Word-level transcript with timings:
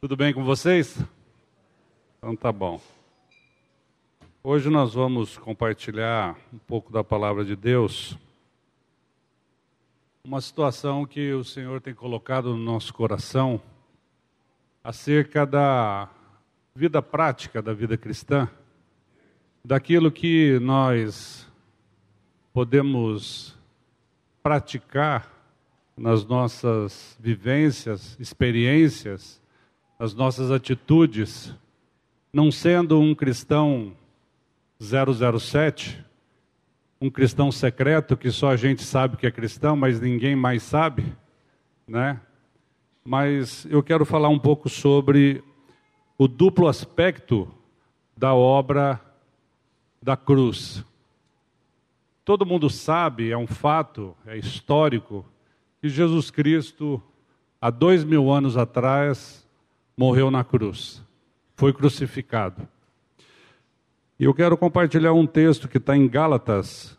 Tudo 0.00 0.16
bem 0.16 0.32
com 0.32 0.44
vocês? 0.44 0.96
Então 2.18 2.36
tá 2.36 2.52
bom. 2.52 2.80
Hoje 4.44 4.70
nós 4.70 4.94
vamos 4.94 5.36
compartilhar 5.36 6.36
um 6.52 6.58
pouco 6.58 6.92
da 6.92 7.02
palavra 7.02 7.44
de 7.44 7.56
Deus. 7.56 8.16
Uma 10.22 10.40
situação 10.40 11.04
que 11.04 11.32
o 11.32 11.42
Senhor 11.42 11.80
tem 11.80 11.92
colocado 11.92 12.50
no 12.50 12.62
nosso 12.62 12.94
coração 12.94 13.60
acerca 14.84 15.44
da 15.44 16.08
vida 16.76 17.02
prática 17.02 17.60
da 17.60 17.74
vida 17.74 17.98
cristã, 17.98 18.48
daquilo 19.64 20.12
que 20.12 20.60
nós 20.60 21.44
podemos 22.52 23.58
praticar 24.44 25.28
nas 25.96 26.24
nossas 26.24 27.18
vivências, 27.18 28.16
experiências, 28.20 29.40
nas 29.98 30.14
nossas 30.14 30.52
atitudes, 30.52 31.52
não 32.32 32.52
sendo 32.52 33.00
um 33.00 33.14
cristão 33.14 33.96
007, 34.80 36.04
um 37.00 37.10
cristão 37.10 37.50
secreto 37.50 38.16
que 38.16 38.30
só 38.30 38.50
a 38.50 38.56
gente 38.56 38.84
sabe 38.84 39.16
que 39.16 39.26
é 39.26 39.30
cristão, 39.30 39.74
mas 39.74 40.00
ninguém 40.00 40.36
mais 40.36 40.62
sabe, 40.62 41.04
né? 41.86 42.20
Mas 43.04 43.66
eu 43.70 43.82
quero 43.82 44.04
falar 44.04 44.28
um 44.28 44.38
pouco 44.38 44.68
sobre 44.68 45.42
o 46.16 46.28
duplo 46.28 46.68
aspecto 46.68 47.52
da 48.16 48.34
obra 48.34 49.00
da 50.00 50.16
cruz. 50.16 50.84
Todo 52.24 52.46
mundo 52.46 52.70
sabe, 52.70 53.30
é 53.30 53.36
um 53.36 53.46
fato, 53.46 54.14
é 54.26 54.36
histórico, 54.36 55.24
que 55.80 55.88
Jesus 55.88 56.30
Cristo, 56.30 57.02
há 57.60 57.70
dois 57.70 58.04
mil 58.04 58.30
anos 58.30 58.56
atrás, 58.56 59.47
morreu 59.98 60.30
na 60.30 60.44
cruz, 60.44 61.02
foi 61.56 61.72
crucificado. 61.72 62.68
E 64.16 64.22
eu 64.22 64.32
quero 64.32 64.56
compartilhar 64.56 65.12
um 65.12 65.26
texto 65.26 65.66
que 65.66 65.78
está 65.78 65.96
em 65.96 66.06
Gálatas, 66.06 66.96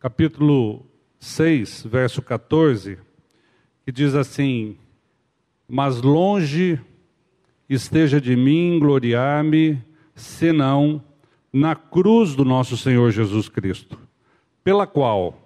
capítulo 0.00 0.84
6, 1.20 1.86
verso 1.88 2.20
14, 2.20 2.98
que 3.84 3.92
diz 3.92 4.16
assim: 4.16 4.76
Mas 5.68 6.02
longe 6.02 6.80
esteja 7.68 8.20
de 8.20 8.34
mim 8.34 8.80
gloriar-me, 8.80 9.80
senão 10.12 11.00
na 11.52 11.76
cruz 11.76 12.34
do 12.34 12.44
nosso 12.44 12.76
Senhor 12.76 13.12
Jesus 13.12 13.48
Cristo, 13.48 13.96
pela 14.64 14.88
qual 14.88 15.38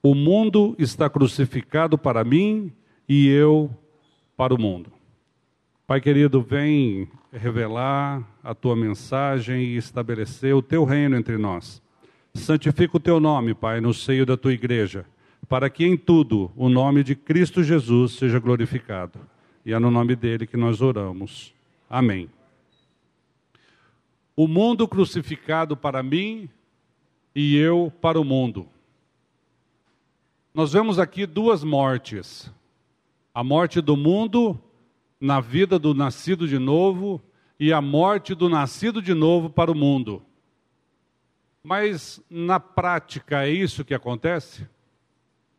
o 0.00 0.14
mundo 0.14 0.76
está 0.78 1.10
crucificado 1.10 1.98
para 1.98 2.22
mim 2.22 2.72
e 3.08 3.28
eu 3.28 3.68
para 4.36 4.54
o 4.54 4.60
mundo. 4.60 5.01
Pai 5.84 6.00
querido, 6.00 6.40
vem 6.40 7.08
revelar 7.32 8.22
a 8.42 8.54
tua 8.54 8.76
mensagem 8.76 9.62
e 9.62 9.76
estabelecer 9.76 10.54
o 10.54 10.62
teu 10.62 10.84
reino 10.84 11.16
entre 11.16 11.36
nós. 11.36 11.82
Santifica 12.32 12.96
o 12.96 13.00
teu 13.00 13.18
nome, 13.18 13.52
Pai, 13.52 13.80
no 13.80 13.92
seio 13.92 14.24
da 14.24 14.36
tua 14.36 14.52
igreja, 14.52 15.04
para 15.48 15.68
que 15.68 15.84
em 15.84 15.96
tudo 15.96 16.52
o 16.56 16.68
nome 16.68 17.02
de 17.02 17.16
Cristo 17.16 17.64
Jesus 17.64 18.12
seja 18.12 18.38
glorificado. 18.38 19.18
E 19.66 19.72
é 19.72 19.78
no 19.78 19.90
nome 19.90 20.14
dele 20.14 20.46
que 20.46 20.56
nós 20.56 20.80
oramos. 20.80 21.52
Amém. 21.90 22.30
O 24.36 24.46
mundo 24.46 24.86
crucificado 24.86 25.76
para 25.76 26.00
mim 26.02 26.48
e 27.34 27.56
eu 27.56 27.92
para 28.00 28.20
o 28.20 28.24
mundo. 28.24 28.68
Nós 30.54 30.72
vemos 30.72 30.98
aqui 30.98 31.26
duas 31.26 31.64
mortes: 31.64 32.50
a 33.34 33.42
morte 33.42 33.80
do 33.80 33.96
mundo 33.96 34.58
na 35.22 35.38
vida 35.38 35.78
do 35.78 35.94
nascido 35.94 36.48
de 36.48 36.58
novo 36.58 37.22
e 37.56 37.72
a 37.72 37.80
morte 37.80 38.34
do 38.34 38.48
nascido 38.48 39.00
de 39.00 39.14
novo 39.14 39.48
para 39.48 39.70
o 39.70 39.74
mundo. 39.74 40.20
Mas 41.62 42.20
na 42.28 42.58
prática 42.58 43.46
é 43.46 43.48
isso 43.48 43.84
que 43.84 43.94
acontece? 43.94 44.66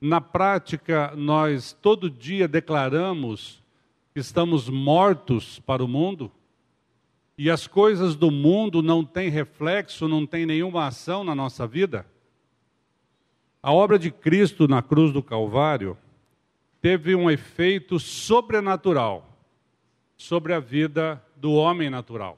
Na 0.01 0.19
prática, 0.19 1.13
nós 1.15 1.71
todo 1.81 2.09
dia 2.09 2.45
declaramos 2.45 3.63
que 4.13 4.19
estamos 4.19 4.67
mortos 4.67 5.59
para 5.59 5.81
o 5.81 5.87
mundo 5.87 6.29
e 7.37 7.49
as 7.49 7.65
coisas 7.65 8.17
do 8.17 8.29
mundo 8.29 8.81
não 8.81 9.01
têm 9.01 9.29
reflexo, 9.29 10.09
não 10.09 10.25
têm 10.25 10.45
nenhuma 10.45 10.87
ação 10.87 11.23
na 11.23 11.33
nossa 11.33 11.65
vida? 11.65 12.05
A 13.61 13.71
obra 13.71 13.97
de 13.97 14.11
Cristo 14.11 14.67
na 14.67 14.81
cruz 14.81 15.13
do 15.13 15.23
Calvário 15.23 15.97
teve 16.81 17.15
um 17.15 17.31
efeito 17.31 17.97
sobrenatural 17.97 19.29
sobre 20.17 20.53
a 20.53 20.59
vida 20.59 21.23
do 21.35 21.53
homem 21.53 21.89
natural. 21.89 22.37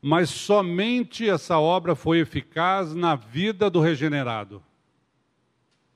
Mas 0.00 0.30
somente 0.30 1.28
essa 1.28 1.58
obra 1.58 1.94
foi 1.94 2.18
eficaz 2.18 2.94
na 2.94 3.14
vida 3.14 3.70
do 3.70 3.80
regenerado. 3.80 4.62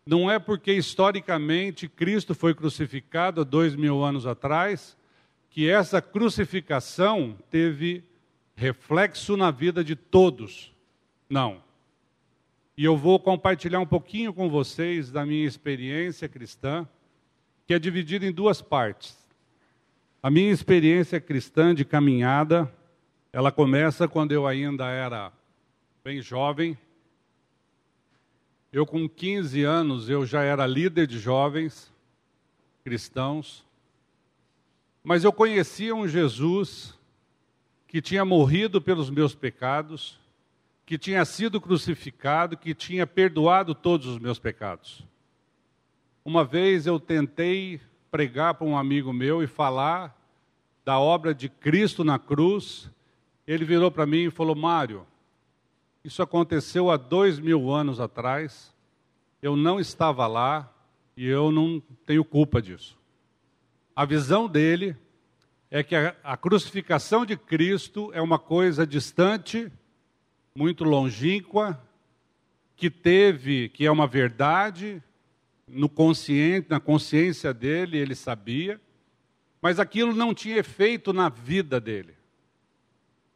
Não 0.05 0.31
é 0.31 0.39
porque 0.39 0.73
historicamente 0.73 1.89
Cristo 1.89 2.35
foi 2.35 2.55
crucificado 2.55 3.41
há 3.41 3.45
dois 3.45 3.75
mil 3.75 4.05
anos 4.05 4.27
atrás 4.27 4.97
que 5.51 5.69
essa 5.69 6.01
crucificação 6.01 7.37
teve 7.51 8.05
reflexo 8.55 9.37
na 9.37 9.51
vida 9.51 9.83
de 9.83 9.97
todos. 9.97 10.73
Não 11.29 11.67
e 12.77 12.85
eu 12.85 12.97
vou 12.97 13.19
compartilhar 13.19 13.81
um 13.81 13.87
pouquinho 13.87 14.35
com 14.35 14.51
vocês 14.51 15.11
da 15.11 15.25
minha 15.25 15.47
experiência 15.47 16.29
cristã, 16.29 16.87
que 17.67 17.73
é 17.73 17.79
dividida 17.79 18.27
em 18.27 18.33
duas 18.33 18.61
partes. 18.61 19.17
A 20.23 20.31
minha 20.31 20.51
experiência 20.51 21.21
cristã 21.21 21.75
de 21.75 21.85
caminhada, 21.85 22.73
ela 23.33 23.53
começa 23.53 24.09
quando 24.09 24.33
eu 24.33 24.47
ainda 24.47 24.87
era 24.89 25.33
bem 26.03 26.21
jovem. 26.21 26.77
Eu 28.73 28.85
com 28.85 29.09
15 29.09 29.63
anos 29.63 30.09
eu 30.09 30.27
já 30.27 30.43
era 30.43 30.67
líder 30.67 31.07
de 31.07 31.19
jovens 31.19 31.93
cristãos. 32.83 33.65
Mas 35.03 35.25
eu 35.25 35.33
conhecia 35.33 35.95
um 35.95 36.09
Jesus 36.09 36.99
que 37.87 38.03
tinha 38.03 38.25
morrido 38.25 38.81
pelos 38.81 39.11
meus 39.11 39.35
pecados 39.35 40.19
que 40.87 40.97
tinha 40.97 41.25
sido 41.25 41.61
crucificado, 41.61 42.57
que 42.57 42.73
tinha 42.73 43.05
perdoado 43.05 43.75
todos 43.75 44.07
os 44.07 44.21
meus 44.21 44.39
pecados. 44.39 45.05
Uma 46.25 46.45
vez 46.45 46.87
eu 46.87 47.01
tentei 47.01 47.81
pregar 48.17 48.55
para 48.55 48.67
um 48.67 48.79
amigo 48.79 49.13
meu 49.13 49.43
e 49.43 49.47
falar 49.47 50.17
da 50.87 50.99
obra 50.99 51.35
de 51.35 51.51
Cristo 51.51 52.03
na 52.03 52.19
cruz. 52.19 52.91
Ele 53.47 53.63
virou 53.63 53.91
para 53.91 54.07
mim 54.07 54.25
e 54.25 54.31
falou: 54.31 54.57
Mário, 54.57 55.07
isso 56.03 56.23
aconteceu 56.23 56.91
há 56.91 56.97
dois 56.97 57.39
mil 57.39 57.71
anos 57.71 58.01
atrás, 58.01 58.75
eu 59.43 59.55
não 59.55 59.79
estava 59.79 60.27
lá 60.27 60.73
e 61.15 61.27
eu 61.27 61.53
não 61.53 61.83
tenho 62.07 62.25
culpa 62.25 62.63
disso. 62.63 62.97
A 63.95 64.07
visão 64.07 64.49
dele 64.49 64.97
é 65.71 65.83
que 65.83 65.95
a, 65.95 66.17
a 66.25 66.39
crucificação 66.39 67.27
de 67.27 67.37
Cristo 67.37 68.11
é 68.15 68.23
uma 68.23 68.39
coisa 68.39 68.87
distante 68.87 69.71
muito 70.55 70.85
longínqua, 70.85 71.79
que 72.77 72.89
teve, 72.89 73.69
que 73.69 73.85
é 73.85 73.91
uma 73.91 74.07
verdade, 74.07 75.03
no 75.69 75.89
consciente, 75.89 76.69
na 76.71 76.79
consciência 76.79 77.53
dele, 77.53 77.99
ele 77.99 78.15
sabia, 78.15 78.81
mas 79.61 79.81
aquilo 79.81 80.15
não 80.15 80.33
tinha 80.33 80.59
efeito 80.59 81.13
na 81.13 81.29
vida 81.29 81.81
dele. 81.81 82.15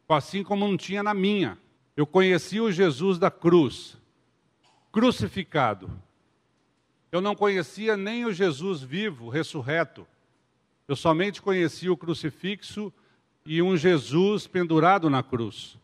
Assim 0.07 0.43
como 0.43 0.67
não 0.67 0.75
tinha 0.75 1.01
na 1.01 1.13
minha. 1.13 1.57
Eu 1.95 2.05
conheci 2.05 2.59
o 2.59 2.71
Jesus 2.71 3.17
da 3.17 3.31
cruz, 3.31 3.97
crucificado. 4.91 5.89
Eu 7.11 7.21
não 7.21 7.35
conhecia 7.35 7.95
nem 7.95 8.25
o 8.25 8.33
Jesus 8.33 8.81
vivo, 8.81 9.29
ressurreto. 9.29 10.05
Eu 10.87 10.95
somente 10.95 11.41
conhecia 11.41 11.91
o 11.91 11.97
crucifixo 11.97 12.91
e 13.45 13.61
um 13.61 13.75
Jesus 13.77 14.47
pendurado 14.47 15.09
na 15.09 15.23
cruz. 15.23 15.77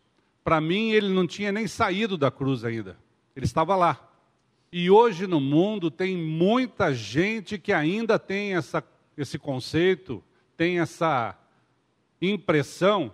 Para 0.44 0.60
mim, 0.60 0.90
ele 0.90 1.08
não 1.08 1.26
tinha 1.26 1.52
nem 1.52 1.66
saído 1.66 2.16
da 2.16 2.30
cruz 2.30 2.64
ainda. 2.64 2.98
Ele 3.34 3.46
estava 3.46 3.76
lá. 3.76 4.07
E 4.72 4.90
hoje 4.90 5.26
no 5.26 5.40
mundo 5.40 5.90
tem 5.90 6.16
muita 6.16 6.92
gente 6.92 7.58
que 7.58 7.72
ainda 7.72 8.18
tem 8.18 8.54
essa, 8.54 8.84
esse 9.16 9.38
conceito, 9.38 10.22
tem 10.56 10.80
essa 10.80 11.36
impressão 12.20 13.12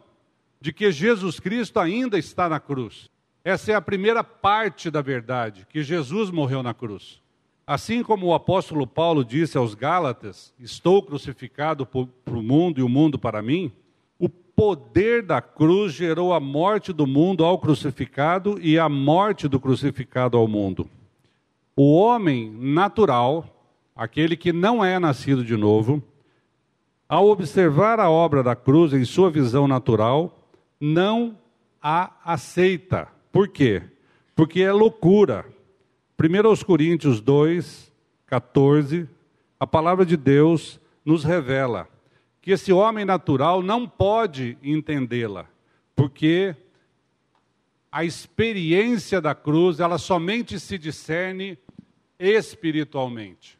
de 0.60 0.72
que 0.72 0.90
Jesus 0.90 1.38
Cristo 1.38 1.78
ainda 1.78 2.18
está 2.18 2.48
na 2.48 2.58
cruz. 2.58 3.10
Essa 3.44 3.72
é 3.72 3.74
a 3.74 3.80
primeira 3.80 4.24
parte 4.24 4.90
da 4.90 5.02
verdade, 5.02 5.66
que 5.68 5.82
Jesus 5.82 6.30
morreu 6.30 6.62
na 6.62 6.72
cruz. 6.72 7.20
Assim 7.66 8.02
como 8.02 8.26
o 8.26 8.34
apóstolo 8.34 8.86
Paulo 8.86 9.24
disse 9.24 9.56
aos 9.56 9.74
Gálatas: 9.74 10.52
Estou 10.58 11.02
crucificado 11.02 11.86
para 11.86 12.34
o 12.34 12.42
mundo 12.42 12.80
e 12.80 12.82
o 12.82 12.88
mundo 12.88 13.18
para 13.18 13.42
mim 13.42 13.72
poder 14.56 15.22
da 15.22 15.40
cruz 15.40 15.92
gerou 15.92 16.32
a 16.32 16.40
morte 16.40 16.92
do 16.92 17.06
mundo 17.06 17.44
ao 17.44 17.58
crucificado 17.58 18.58
e 18.60 18.78
a 18.78 18.88
morte 18.88 19.48
do 19.48 19.58
crucificado 19.58 20.36
ao 20.36 20.46
mundo. 20.46 20.88
O 21.76 21.94
homem 21.94 22.50
natural, 22.50 23.46
aquele 23.96 24.36
que 24.36 24.52
não 24.52 24.84
é 24.84 24.98
nascido 24.98 25.44
de 25.44 25.56
novo, 25.56 26.02
Ao 27.06 27.28
observar 27.28 28.00
a 28.00 28.08
obra 28.08 28.42
da 28.42 28.56
cruz 28.56 28.92
em 28.94 29.04
sua 29.04 29.30
visão 29.30 29.68
natural, 29.68 30.48
não 30.80 31.36
a 31.80 32.10
aceita. 32.24 33.08
Por 33.30 33.46
quê? 33.46 33.82
Porque 34.34 34.62
é 34.62 34.72
loucura. 34.72 35.44
1 36.18 36.64
Coríntios 36.64 37.20
2, 37.20 37.92
14, 38.26 39.08
a 39.60 39.66
palavra 39.66 40.06
de 40.06 40.16
Deus 40.16 40.80
nos 41.04 41.24
revela 41.24 41.86
que 42.40 42.50
esse 42.50 42.72
homem 42.72 43.04
natural 43.04 43.62
não 43.62 43.86
pode 43.86 44.56
entendê-la, 44.62 45.46
porque 45.94 46.56
a 47.94 48.04
experiência 48.04 49.20
da 49.20 49.36
cruz, 49.36 49.78
ela 49.78 49.98
somente 49.98 50.58
se 50.58 50.76
discerne 50.76 51.56
espiritualmente. 52.18 53.56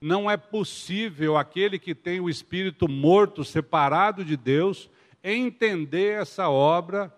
Não 0.00 0.30
é 0.30 0.36
possível 0.36 1.36
aquele 1.36 1.80
que 1.80 1.92
tem 1.92 2.20
o 2.20 2.30
espírito 2.30 2.88
morto, 2.88 3.44
separado 3.44 4.24
de 4.24 4.36
Deus, 4.36 4.88
entender 5.20 6.20
essa 6.20 6.48
obra 6.48 7.12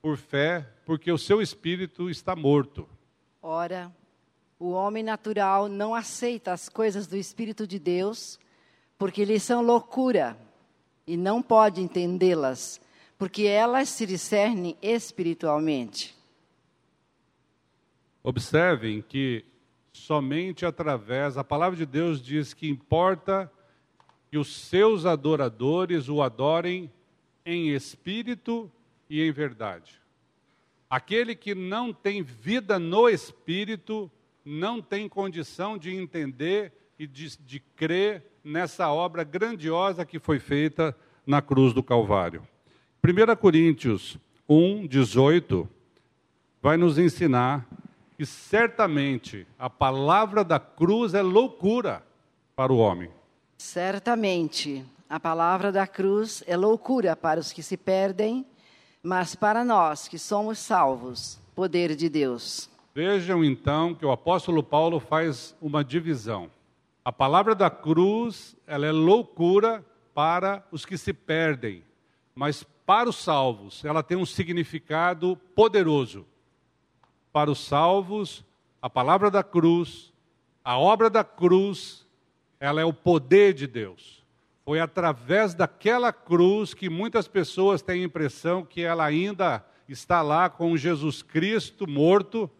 por 0.00 0.16
fé, 0.16 0.64
porque 0.86 1.10
o 1.10 1.18
seu 1.18 1.42
espírito 1.42 2.08
está 2.08 2.36
morto. 2.36 2.88
Ora, 3.42 3.90
o 4.60 4.70
homem 4.70 5.02
natural 5.02 5.68
não 5.68 5.92
aceita 5.92 6.52
as 6.52 6.68
coisas 6.68 7.08
do 7.08 7.16
espírito 7.16 7.66
de 7.66 7.80
Deus, 7.80 8.38
porque 8.96 9.24
lhes 9.24 9.42
são 9.42 9.60
loucura 9.60 10.38
e 11.04 11.16
não 11.16 11.42
pode 11.42 11.80
entendê-las, 11.80 12.80
porque 13.20 13.42
elas 13.42 13.90
se 13.90 14.06
discernem 14.06 14.78
espiritualmente. 14.80 16.16
Observem 18.22 19.02
que 19.02 19.44
somente 19.92 20.64
através, 20.64 21.36
a 21.36 21.44
palavra 21.44 21.76
de 21.76 21.84
Deus 21.84 22.22
diz 22.22 22.54
que 22.54 22.66
importa 22.66 23.52
que 24.30 24.38
os 24.38 24.56
seus 24.56 25.04
adoradores 25.04 26.08
o 26.08 26.22
adorem 26.22 26.90
em 27.44 27.74
espírito 27.74 28.72
e 29.10 29.20
em 29.20 29.30
verdade. 29.30 30.00
Aquele 30.88 31.34
que 31.34 31.54
não 31.54 31.92
tem 31.92 32.22
vida 32.22 32.78
no 32.78 33.06
espírito 33.06 34.10
não 34.42 34.80
tem 34.80 35.06
condição 35.10 35.76
de 35.76 35.94
entender 35.94 36.72
e 36.98 37.06
de, 37.06 37.36
de 37.36 37.60
crer 37.60 38.24
nessa 38.42 38.90
obra 38.90 39.22
grandiosa 39.24 40.06
que 40.06 40.18
foi 40.18 40.38
feita 40.38 40.96
na 41.26 41.42
cruz 41.42 41.74
do 41.74 41.82
Calvário. 41.82 42.48
1 43.02 43.36
Coríntios 43.36 44.18
1, 44.46 44.86
18 44.86 45.66
vai 46.60 46.76
nos 46.76 46.98
ensinar 46.98 47.66
que 48.18 48.26
certamente 48.26 49.46
a 49.58 49.70
palavra 49.70 50.44
da 50.44 50.60
cruz 50.60 51.14
é 51.14 51.22
loucura 51.22 52.04
para 52.54 52.70
o 52.70 52.76
homem. 52.76 53.10
Certamente 53.56 54.84
a 55.08 55.18
palavra 55.18 55.72
da 55.72 55.86
cruz 55.86 56.44
é 56.46 56.58
loucura 56.58 57.16
para 57.16 57.40
os 57.40 57.54
que 57.54 57.62
se 57.62 57.78
perdem, 57.78 58.44
mas 59.02 59.34
para 59.34 59.64
nós 59.64 60.06
que 60.06 60.18
somos 60.18 60.58
salvos, 60.58 61.40
poder 61.54 61.96
de 61.96 62.10
Deus. 62.10 62.68
Vejam 62.94 63.42
então 63.42 63.94
que 63.94 64.04
o 64.04 64.12
apóstolo 64.12 64.62
Paulo 64.62 65.00
faz 65.00 65.56
uma 65.58 65.82
divisão. 65.82 66.50
A 67.02 67.10
palavra 67.10 67.54
da 67.54 67.70
cruz, 67.70 68.54
ela 68.66 68.84
é 68.84 68.92
loucura 68.92 69.82
para 70.12 70.62
os 70.70 70.84
que 70.84 70.98
se 70.98 71.14
perdem, 71.14 71.82
mas 72.34 72.62
para 72.90 73.08
os 73.08 73.14
salvos, 73.14 73.84
ela 73.84 74.02
tem 74.02 74.16
um 74.18 74.26
significado 74.26 75.36
poderoso 75.54 76.26
para 77.32 77.48
os 77.48 77.64
salvos, 77.64 78.44
a 78.82 78.90
palavra 78.90 79.30
da 79.30 79.44
cruz, 79.44 80.12
a 80.64 80.76
obra 80.76 81.08
da 81.08 81.22
cruz, 81.22 82.04
ela 82.58 82.80
é 82.80 82.84
o 82.84 82.92
poder 82.92 83.54
de 83.54 83.68
Deus. 83.68 84.24
Foi 84.64 84.80
através 84.80 85.54
daquela 85.54 86.12
cruz 86.12 86.74
que 86.74 86.90
muitas 86.90 87.28
pessoas 87.28 87.80
têm 87.80 88.02
a 88.02 88.06
impressão 88.06 88.64
que 88.64 88.82
ela 88.82 89.04
ainda 89.04 89.64
está 89.88 90.20
lá 90.20 90.50
com 90.50 90.76
Jesus 90.76 91.22
Cristo 91.22 91.88
morto. 91.88 92.50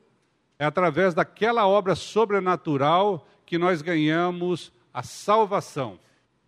É 0.60 0.64
através 0.64 1.12
daquela 1.12 1.66
obra 1.66 1.96
sobrenatural 1.96 3.26
que 3.44 3.58
nós 3.58 3.82
ganhamos 3.82 4.72
a 4.94 5.02
salvação. 5.02 5.98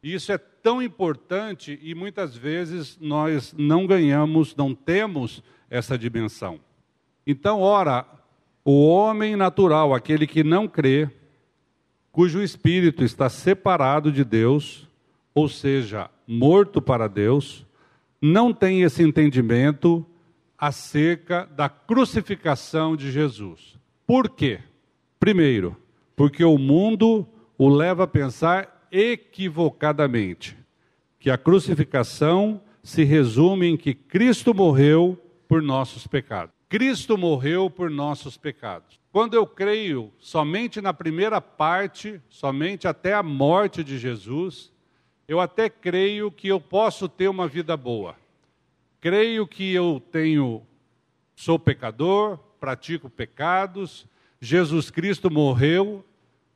Isso 0.02 0.32
é 0.32 0.38
tão 0.38 0.82
importante 0.82 1.78
e 1.80 1.94
muitas 1.94 2.36
vezes 2.36 2.98
nós 3.00 3.54
não 3.56 3.86
ganhamos, 3.86 4.56
não 4.56 4.74
temos 4.74 5.42
essa 5.70 5.96
dimensão. 5.96 6.58
Então, 7.26 7.60
ora, 7.60 8.04
o 8.64 8.84
homem 8.86 9.36
natural, 9.36 9.94
aquele 9.94 10.26
que 10.26 10.42
não 10.42 10.66
crê, 10.66 11.08
cujo 12.10 12.42
espírito 12.42 13.04
está 13.04 13.28
separado 13.28 14.10
de 14.10 14.24
Deus, 14.24 14.88
ou 15.34 15.48
seja, 15.48 16.10
morto 16.26 16.82
para 16.82 17.08
Deus, 17.08 17.64
não 18.20 18.52
tem 18.52 18.82
esse 18.82 19.02
entendimento 19.02 20.04
acerca 20.58 21.48
da 21.56 21.68
crucificação 21.68 22.96
de 22.96 23.10
Jesus. 23.10 23.76
Por 24.06 24.28
quê? 24.30 24.60
Primeiro, 25.18 25.76
porque 26.14 26.44
o 26.44 26.58
mundo 26.58 27.26
o 27.56 27.68
leva 27.68 28.04
a 28.04 28.08
pensar 28.08 28.81
equivocadamente 28.92 30.56
que 31.18 31.30
a 31.30 31.38
crucificação 31.38 32.60
se 32.82 33.02
resume 33.02 33.66
em 33.66 33.76
que 33.76 33.94
Cristo 33.94 34.52
morreu 34.52 35.18
por 35.48 35.62
nossos 35.62 36.06
pecados. 36.06 36.54
Cristo 36.68 37.16
morreu 37.16 37.70
por 37.70 37.90
nossos 37.90 38.36
pecados. 38.36 39.00
Quando 39.10 39.34
eu 39.34 39.46
creio 39.46 40.12
somente 40.18 40.80
na 40.80 40.92
primeira 40.92 41.40
parte, 41.40 42.20
somente 42.28 42.86
até 42.86 43.14
a 43.14 43.22
morte 43.22 43.82
de 43.82 43.98
Jesus, 43.98 44.72
eu 45.28 45.40
até 45.40 45.70
creio 45.70 46.30
que 46.30 46.48
eu 46.48 46.60
posso 46.60 47.08
ter 47.08 47.28
uma 47.28 47.48
vida 47.48 47.76
boa. 47.76 48.16
Creio 49.00 49.46
que 49.46 49.72
eu 49.72 50.02
tenho 50.10 50.62
sou 51.34 51.58
pecador, 51.58 52.38
pratico 52.60 53.10
pecados, 53.10 54.06
Jesus 54.40 54.90
Cristo 54.90 55.30
morreu 55.30 56.04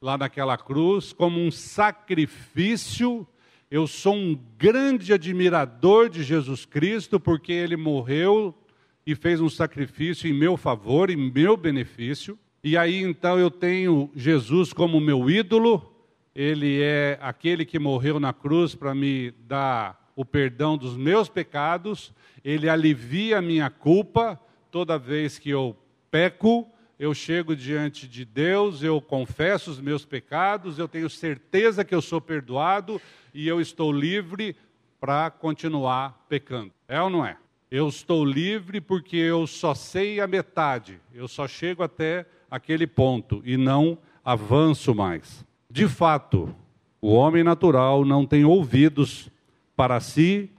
lá 0.00 0.18
naquela 0.18 0.56
cruz 0.56 1.12
como 1.12 1.40
um 1.40 1.50
sacrifício. 1.50 3.26
Eu 3.70 3.86
sou 3.86 4.14
um 4.14 4.38
grande 4.56 5.12
admirador 5.12 6.08
de 6.08 6.22
Jesus 6.22 6.64
Cristo 6.64 7.18
porque 7.18 7.52
ele 7.52 7.76
morreu 7.76 8.54
e 9.06 9.14
fez 9.14 9.40
um 9.40 9.48
sacrifício 9.48 10.28
em 10.28 10.32
meu 10.32 10.56
favor, 10.56 11.10
em 11.10 11.16
meu 11.16 11.56
benefício. 11.56 12.38
E 12.62 12.76
aí 12.76 13.02
então 13.02 13.38
eu 13.38 13.50
tenho 13.50 14.10
Jesus 14.14 14.72
como 14.72 15.00
meu 15.00 15.30
ídolo, 15.30 15.92
ele 16.34 16.82
é 16.82 17.18
aquele 17.22 17.64
que 17.64 17.78
morreu 17.78 18.18
na 18.18 18.32
cruz 18.32 18.74
para 18.74 18.94
me 18.94 19.30
dar 19.46 20.12
o 20.16 20.24
perdão 20.24 20.76
dos 20.76 20.96
meus 20.96 21.28
pecados, 21.28 22.12
ele 22.44 22.68
alivia 22.68 23.38
a 23.38 23.42
minha 23.42 23.70
culpa 23.70 24.40
toda 24.70 24.98
vez 24.98 25.38
que 25.38 25.50
eu 25.50 25.76
peco, 26.10 26.68
eu 26.98 27.12
chego 27.12 27.54
diante 27.54 28.08
de 28.08 28.24
Deus, 28.24 28.82
eu 28.82 29.00
confesso 29.00 29.70
os 29.70 29.80
meus 29.80 30.04
pecados, 30.04 30.78
eu 30.78 30.88
tenho 30.88 31.10
certeza 31.10 31.84
que 31.84 31.94
eu 31.94 32.00
sou 32.00 32.20
perdoado 32.20 33.00
e 33.34 33.46
eu 33.46 33.60
estou 33.60 33.92
livre 33.92 34.56
para 34.98 35.30
continuar 35.30 36.24
pecando. 36.28 36.72
É 36.88 37.00
ou 37.00 37.10
não 37.10 37.24
é? 37.24 37.36
Eu 37.70 37.88
estou 37.88 38.24
livre 38.24 38.80
porque 38.80 39.16
eu 39.16 39.46
só 39.46 39.74
sei 39.74 40.20
a 40.20 40.26
metade, 40.26 40.98
eu 41.12 41.28
só 41.28 41.46
chego 41.46 41.82
até 41.82 42.24
aquele 42.50 42.86
ponto 42.86 43.42
e 43.44 43.56
não 43.56 43.98
avanço 44.24 44.94
mais. 44.94 45.44
De 45.70 45.86
fato, 45.86 46.54
o 47.00 47.12
homem 47.12 47.44
natural 47.44 48.04
não 48.04 48.24
tem 48.24 48.44
ouvidos 48.44 49.28
para 49.76 50.00
si, 50.00 50.50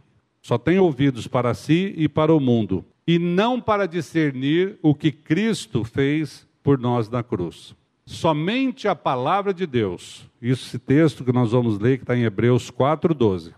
só 0.41 0.57
tem 0.57 0.77
ouvidos 0.77 1.27
para 1.27 1.53
si 1.53 1.93
e 1.97 2.07
para 2.07 2.33
o 2.33 2.39
mundo, 2.39 2.85
e 3.07 3.17
não 3.17 3.61
para 3.61 3.87
discernir 3.87 4.77
o 4.81 4.93
que 4.93 5.11
Cristo 5.11 5.85
fez 5.85 6.45
por 6.61 6.77
nós 6.77 7.09
na 7.09 7.23
cruz. 7.23 7.73
Somente 8.05 8.87
a 8.87 8.95
palavra 8.95 9.53
de 9.53 9.65
Deus, 9.65 10.29
esse 10.41 10.77
texto 10.77 11.23
que 11.23 11.31
nós 11.31 11.51
vamos 11.51 11.79
ler, 11.79 11.97
que 11.97 12.03
está 12.03 12.15
em 12.15 12.23
Hebreus 12.23 12.69
4,12. 12.69 13.53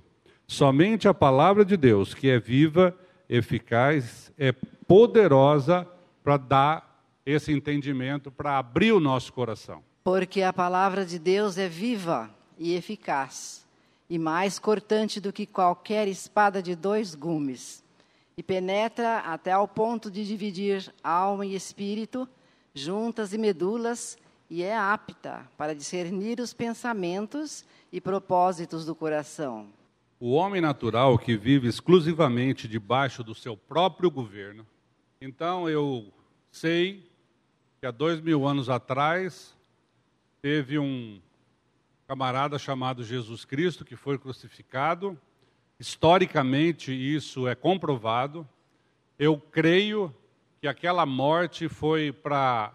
Somente 0.48 1.08
a 1.08 1.14
palavra 1.14 1.66
de 1.66 1.76
Deus, 1.76 2.14
que 2.14 2.30
é 2.30 2.40
viva 2.40 2.96
eficaz, 3.28 4.32
é 4.38 4.52
poderosa 4.88 5.88
para 6.24 6.38
dar 6.38 7.04
esse 7.26 7.52
entendimento, 7.52 8.32
para 8.32 8.58
abrir 8.58 8.92
o 8.92 9.00
nosso 9.00 9.32
coração. 9.34 9.84
Porque 10.04 10.42
a 10.42 10.54
palavra 10.54 11.06
de 11.06 11.20
Deus 11.20 11.58
é 11.58 11.68
viva 11.68 12.30
e 12.58 12.74
eficaz, 12.74 13.66
e 14.10 14.18
mais 14.18 14.58
cortante 14.58 15.20
do 15.20 15.32
que 15.32 15.46
qualquer 15.46 16.08
espada 16.08 16.62
de 16.62 16.76
dois 16.76 17.14
gumes, 17.14 17.84
e 18.40 18.44
penetra 18.44 19.18
até 19.18 19.52
ao 19.52 19.68
ponto 19.68 20.10
de 20.10 20.26
dividir 20.26 20.94
alma 21.04 21.46
e 21.46 21.54
espírito, 21.56 22.26
juntas 22.74 23.34
e 23.34 23.38
medulas, 23.38 24.18
e 24.50 24.64
é 24.64 24.78
apta 24.78 25.46
para 25.58 25.76
discernir 25.76 26.40
os 26.40 26.54
pensamentos 26.54 27.66
e 27.92 28.00
propósitos 28.00 28.86
do 28.86 28.96
coração. 28.96 29.68
O 30.22 30.32
homem 30.32 30.62
natural 30.62 31.20
que 31.20 31.36
vive 31.36 31.68
exclusivamente 31.68 32.66
debaixo 32.66 33.26
do 33.26 33.36
seu 33.36 33.58
próprio 33.58 34.10
governo. 34.10 34.66
Então 35.20 35.70
eu 35.70 36.06
sei 36.50 37.12
que 37.82 37.86
há 37.86 37.92
dois 37.92 38.22
mil 38.22 38.48
anos 38.48 38.70
atrás 38.70 39.54
teve 40.42 40.80
um, 40.80 41.20
camarada 42.08 42.58
chamado 42.58 43.04
Jesus 43.04 43.44
Cristo 43.44 43.84
que 43.84 43.98
foi 43.98 44.18
crucificado. 44.18 45.20
Historicamente, 45.80 46.92
isso 46.92 47.48
é 47.48 47.56
comprovado. 47.56 48.46
Eu 49.18 49.38
creio 49.38 50.14
que 50.60 50.68
aquela 50.68 51.06
morte 51.06 51.70
foi 51.70 52.12
para 52.12 52.74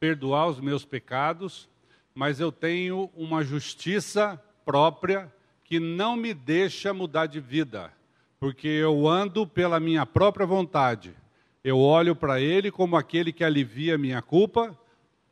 perdoar 0.00 0.48
os 0.48 0.58
meus 0.58 0.84
pecados, 0.84 1.68
mas 2.12 2.40
eu 2.40 2.50
tenho 2.50 3.08
uma 3.14 3.44
justiça 3.44 4.42
própria 4.64 5.32
que 5.64 5.78
não 5.78 6.16
me 6.16 6.34
deixa 6.34 6.92
mudar 6.92 7.26
de 7.26 7.38
vida, 7.38 7.92
porque 8.40 8.66
eu 8.66 9.06
ando 9.06 9.46
pela 9.46 9.78
minha 9.78 10.04
própria 10.04 10.44
vontade. 10.44 11.14
Eu 11.62 11.78
olho 11.78 12.16
para 12.16 12.40
Ele 12.40 12.72
como 12.72 12.96
aquele 12.96 13.32
que 13.32 13.44
alivia 13.44 13.94
a 13.94 13.98
minha 13.98 14.20
culpa, 14.20 14.76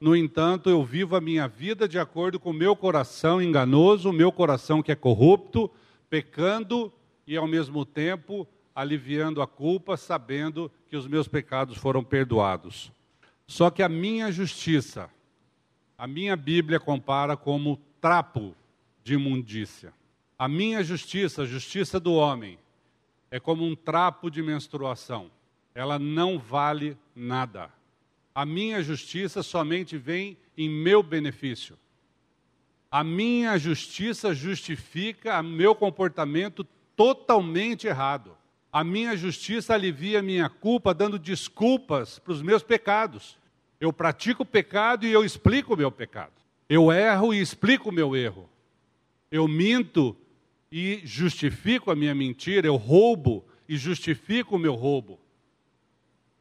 no 0.00 0.14
entanto, 0.14 0.70
eu 0.70 0.84
vivo 0.84 1.16
a 1.16 1.20
minha 1.20 1.48
vida 1.48 1.88
de 1.88 1.98
acordo 1.98 2.38
com 2.38 2.50
o 2.50 2.54
meu 2.54 2.76
coração 2.76 3.42
enganoso, 3.42 4.10
o 4.10 4.12
meu 4.12 4.30
coração 4.30 4.80
que 4.80 4.92
é 4.92 4.94
corrupto, 4.94 5.68
pecando 6.08 6.92
e 7.28 7.36
ao 7.36 7.46
mesmo 7.46 7.84
tempo 7.84 8.48
aliviando 8.74 9.42
a 9.42 9.46
culpa, 9.46 9.98
sabendo 9.98 10.72
que 10.88 10.96
os 10.96 11.06
meus 11.06 11.28
pecados 11.28 11.76
foram 11.76 12.02
perdoados. 12.02 12.90
Só 13.46 13.70
que 13.70 13.82
a 13.82 13.88
minha 13.88 14.32
justiça, 14.32 15.10
a 15.98 16.06
minha 16.06 16.34
Bíblia 16.34 16.80
compara 16.80 17.36
como 17.36 17.78
trapo 18.00 18.56
de 19.04 19.12
imundícia. 19.12 19.92
A 20.38 20.48
minha 20.48 20.82
justiça, 20.82 21.42
a 21.42 21.46
justiça 21.46 22.00
do 22.00 22.14
homem, 22.14 22.58
é 23.30 23.38
como 23.38 23.62
um 23.62 23.76
trapo 23.76 24.30
de 24.30 24.42
menstruação. 24.42 25.30
Ela 25.74 25.98
não 25.98 26.38
vale 26.38 26.96
nada. 27.14 27.70
A 28.34 28.46
minha 28.46 28.82
justiça 28.82 29.42
somente 29.42 29.98
vem 29.98 30.38
em 30.56 30.66
meu 30.66 31.02
benefício. 31.02 31.76
A 32.90 33.04
minha 33.04 33.58
justiça 33.58 34.32
justifica 34.32 35.38
o 35.40 35.44
meu 35.44 35.74
comportamento 35.74 36.66
totalmente 36.98 37.86
errado. 37.86 38.36
A 38.70 38.84
minha 38.84 39.16
justiça 39.16 39.72
alivia 39.72 40.18
a 40.18 40.22
minha 40.22 40.50
culpa, 40.50 40.92
dando 40.92 41.18
desculpas 41.18 42.18
para 42.18 42.32
os 42.32 42.42
meus 42.42 42.62
pecados. 42.62 43.38
Eu 43.80 43.90
pratico 43.90 44.42
o 44.42 44.46
pecado 44.46 45.06
e 45.06 45.12
eu 45.12 45.24
explico 45.24 45.72
o 45.72 45.76
meu 45.76 45.90
pecado. 45.90 46.32
Eu 46.68 46.92
erro 46.92 47.32
e 47.32 47.40
explico 47.40 47.88
o 47.88 47.92
meu 47.92 48.14
erro. 48.14 48.50
Eu 49.30 49.48
minto 49.48 50.14
e 50.70 51.00
justifico 51.04 51.90
a 51.90 51.96
minha 51.96 52.14
mentira. 52.14 52.66
Eu 52.66 52.76
roubo 52.76 53.42
e 53.66 53.78
justifico 53.78 54.56
o 54.56 54.58
meu 54.58 54.74
roubo 54.74 55.18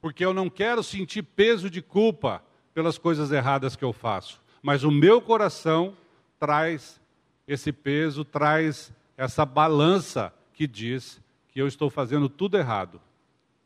porque 0.01 0.23
eu 0.23 0.33
não 0.33 0.49
quero 0.49 0.83
sentir 0.83 1.23
peso 1.23 1.69
de 1.69 1.81
culpa 1.81 2.43
pelas 2.73 2.97
coisas 2.97 3.31
erradas 3.31 3.75
que 3.75 3.83
eu 3.83 3.91
faço, 3.91 4.39
mas 4.61 4.83
o 4.83 4.91
meu 4.91 5.21
coração 5.21 5.97
traz 6.39 7.01
esse 7.47 7.71
peso, 7.71 8.23
traz 8.23 8.91
essa 9.17 9.45
balança 9.45 10.31
que 10.57 10.65
diz 10.65 11.21
que 11.49 11.61
eu 11.61 11.67
estou 11.67 11.87
fazendo 11.87 12.27
tudo 12.27 12.57
errado, 12.57 12.99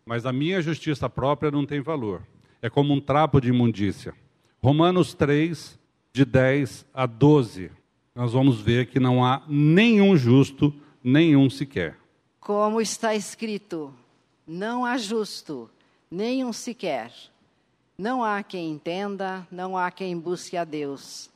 mas 0.05 0.25
a 0.25 0.33
minha 0.33 0.61
justiça 0.61 1.09
própria 1.09 1.49
não 1.49 1.65
tem 1.65 1.79
valor. 1.79 2.21
É 2.61 2.69
como 2.69 2.93
um 2.93 2.99
trapo 2.99 3.39
de 3.39 3.47
imundícia. 3.47 4.13
Romanos 4.61 5.13
3, 5.13 5.79
de 6.11 6.25
10 6.25 6.85
a 6.93 7.05
12. 7.05 7.71
Nós 8.13 8.33
vamos 8.33 8.59
ver 8.59 8.87
que 8.87 8.99
não 8.99 9.23
há 9.23 9.41
nenhum 9.47 10.17
justo, 10.17 10.73
nenhum 11.01 11.49
sequer. 11.49 11.97
Como 12.41 12.81
está 12.81 13.15
escrito: 13.15 13.93
não 14.45 14.83
há 14.83 14.97
justo, 14.97 15.69
nenhum 16.11 16.51
sequer. 16.51 17.13
Não 17.97 18.21
há 18.21 18.43
quem 18.43 18.69
entenda, 18.69 19.47
não 19.49 19.77
há 19.77 19.89
quem 19.91 20.19
busque 20.19 20.57
a 20.57 20.65
Deus. 20.65 21.29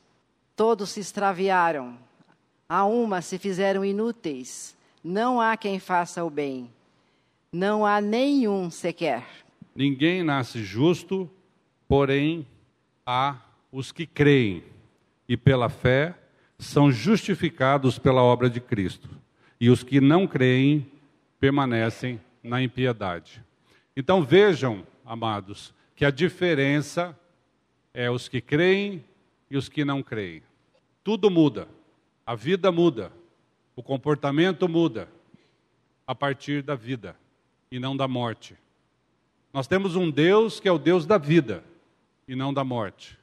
Todos 0.53 0.89
se 0.89 0.99
extraviaram, 0.99 1.97
a 2.67 2.83
uma 2.83 3.21
se 3.21 3.37
fizeram 3.37 3.85
inúteis. 3.85 4.75
Não 5.07 5.39
há 5.39 5.55
quem 5.55 5.79
faça 5.79 6.25
o 6.25 6.31
bem. 6.31 6.67
Não 7.53 7.85
há 7.85 8.01
nenhum 8.01 8.71
sequer. 8.71 9.23
Ninguém 9.75 10.23
nasce 10.23 10.63
justo, 10.63 11.29
porém 11.87 12.43
há 13.05 13.37
os 13.71 13.91
que 13.91 14.07
creem 14.07 14.63
e 15.29 15.37
pela 15.37 15.69
fé 15.69 16.15
são 16.57 16.91
justificados 16.91 17.99
pela 17.99 18.23
obra 18.23 18.49
de 18.49 18.59
Cristo. 18.59 19.07
E 19.61 19.69
os 19.69 19.83
que 19.83 20.01
não 20.01 20.25
creem 20.25 20.89
permanecem 21.39 22.19
na 22.41 22.59
impiedade. 22.63 23.43
Então 23.95 24.23
vejam, 24.23 24.87
amados, 25.05 25.71
que 25.95 26.03
a 26.03 26.09
diferença 26.09 27.15
é 27.93 28.09
os 28.09 28.27
que 28.27 28.41
creem 28.41 29.05
e 29.51 29.55
os 29.55 29.69
que 29.69 29.85
não 29.85 30.01
creem. 30.01 30.41
Tudo 31.03 31.29
muda, 31.29 31.67
a 32.25 32.33
vida 32.33 32.71
muda, 32.71 33.11
o 33.75 33.83
comportamento 33.83 34.69
muda 34.69 35.09
a 36.07 36.15
partir 36.15 36.61
da 36.61 36.75
vida 36.75 37.15
e 37.69 37.79
não 37.79 37.95
da 37.95 38.07
morte. 38.07 38.55
Nós 39.51 39.67
temos 39.67 39.95
um 39.95 40.09
Deus 40.09 40.59
que 40.59 40.67
é 40.67 40.71
o 40.71 40.77
Deus 40.77 41.05
da 41.05 41.17
vida 41.17 41.63
e 42.27 42.35
não 42.35 42.53
da 42.53 42.63
morte. 42.63 43.17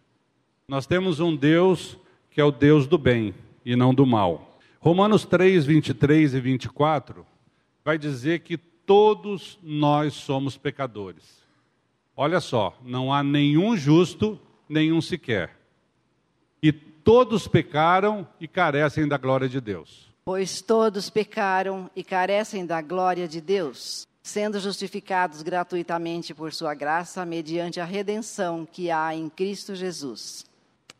Nós 0.68 0.86
temos 0.86 1.20
um 1.20 1.34
Deus 1.34 1.96
que 2.30 2.40
é 2.40 2.44
o 2.44 2.50
Deus 2.50 2.86
do 2.86 2.98
bem 2.98 3.34
e 3.64 3.76
não 3.76 3.94
do 3.94 4.06
mal. 4.06 4.58
Romanos 4.80 5.24
3, 5.24 5.64
23 5.64 6.34
e 6.34 6.40
24 6.40 7.26
vai 7.84 7.96
dizer 7.96 8.40
que 8.40 8.56
todos 8.56 9.58
nós 9.62 10.14
somos 10.14 10.56
pecadores. 10.56 11.42
Olha 12.16 12.40
só, 12.40 12.78
não 12.84 13.12
há 13.12 13.22
nenhum 13.22 13.76
justo, 13.76 14.38
nenhum 14.68 15.00
sequer. 15.00 15.56
E 16.62 16.72
todos 16.72 17.48
pecaram 17.48 18.26
e 18.40 18.46
carecem 18.46 19.08
da 19.08 19.16
glória 19.16 19.48
de 19.48 19.60
Deus. 19.60 20.11
Pois 20.24 20.60
todos 20.60 21.10
pecaram 21.10 21.90
e 21.96 22.04
carecem 22.04 22.64
da 22.64 22.80
glória 22.80 23.26
de 23.26 23.40
Deus, 23.40 24.06
sendo 24.22 24.60
justificados 24.60 25.42
gratuitamente 25.42 26.32
por 26.32 26.52
sua 26.52 26.74
graça, 26.74 27.26
mediante 27.26 27.80
a 27.80 27.84
redenção 27.84 28.64
que 28.64 28.88
há 28.88 29.14
em 29.14 29.28
Cristo 29.28 29.74
Jesus. 29.74 30.46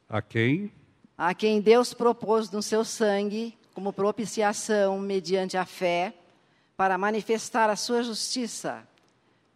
A 0.08 0.20
quem? 0.20 0.72
A 1.16 1.32
quem 1.34 1.60
Deus 1.60 1.94
propôs 1.94 2.50
no 2.50 2.60
seu 2.60 2.84
sangue, 2.84 3.56
como 3.72 3.92
propiciação 3.92 4.98
mediante 4.98 5.56
a 5.56 5.64
fé 5.64 6.12
para 6.76 6.98
manifestar 6.98 7.70
a 7.70 7.76
sua 7.76 8.02
justiça, 8.02 8.82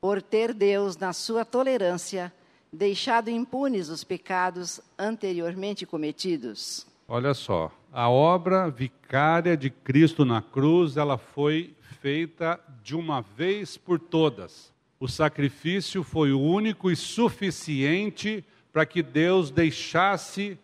por 0.00 0.22
ter 0.22 0.54
Deus, 0.54 0.96
na 0.96 1.12
sua 1.12 1.44
tolerância, 1.44 2.32
deixado 2.72 3.30
impunes 3.30 3.88
os 3.88 4.04
pecados 4.04 4.80
anteriormente 4.96 5.84
cometidos. 5.84 6.86
Olha 7.08 7.34
só, 7.34 7.70
a 7.92 8.08
obra 8.08 8.68
vicária 8.68 9.56
de 9.56 9.70
Cristo 9.70 10.24
na 10.24 10.42
cruz, 10.42 10.96
ela 10.96 11.16
foi 11.16 11.72
feita 12.00 12.58
de 12.82 12.96
uma 12.96 13.20
vez 13.20 13.76
por 13.76 14.00
todas. 14.00 14.72
O 14.98 15.06
sacrifício 15.06 16.02
foi 16.02 16.32
o 16.32 16.40
único 16.40 16.90
e 16.90 16.96
suficiente 16.96 18.44
para 18.72 18.84
que 18.84 19.02
Deus 19.02 19.50
deixasse 19.50 20.58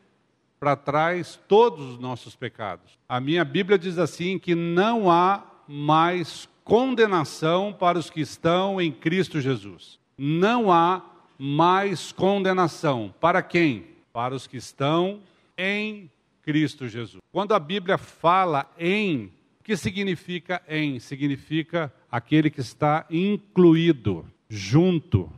para 0.58 0.74
trás 0.74 1.38
todos 1.46 1.94
os 1.94 1.98
nossos 1.98 2.34
pecados. 2.34 2.98
A 3.08 3.20
minha 3.20 3.44
Bíblia 3.44 3.78
diz 3.78 3.96
assim 3.96 4.38
que 4.38 4.54
não 4.54 5.10
há 5.10 5.44
mais 5.68 6.48
condenação 6.64 7.72
para 7.72 7.98
os 7.98 8.10
que 8.10 8.20
estão 8.20 8.80
em 8.80 8.90
Cristo 8.90 9.40
Jesus. 9.40 9.98
Não 10.18 10.72
há 10.72 11.02
mais 11.38 12.12
condenação. 12.12 13.14
Para 13.20 13.42
quem? 13.42 13.86
Para 14.12 14.34
os 14.34 14.46
que 14.46 14.56
estão 14.56 15.20
em 15.56 16.10
Cristo 16.42 16.88
Jesus. 16.88 17.22
Quando 17.30 17.54
a 17.54 17.58
Bíblia 17.58 17.96
fala 17.96 18.70
em, 18.78 19.26
o 19.60 19.64
que 19.64 19.76
significa 19.76 20.60
em? 20.68 20.98
Significa 20.98 21.92
aquele 22.10 22.50
que 22.50 22.60
está 22.60 23.06
incluído, 23.10 24.26
junto, 24.48 25.30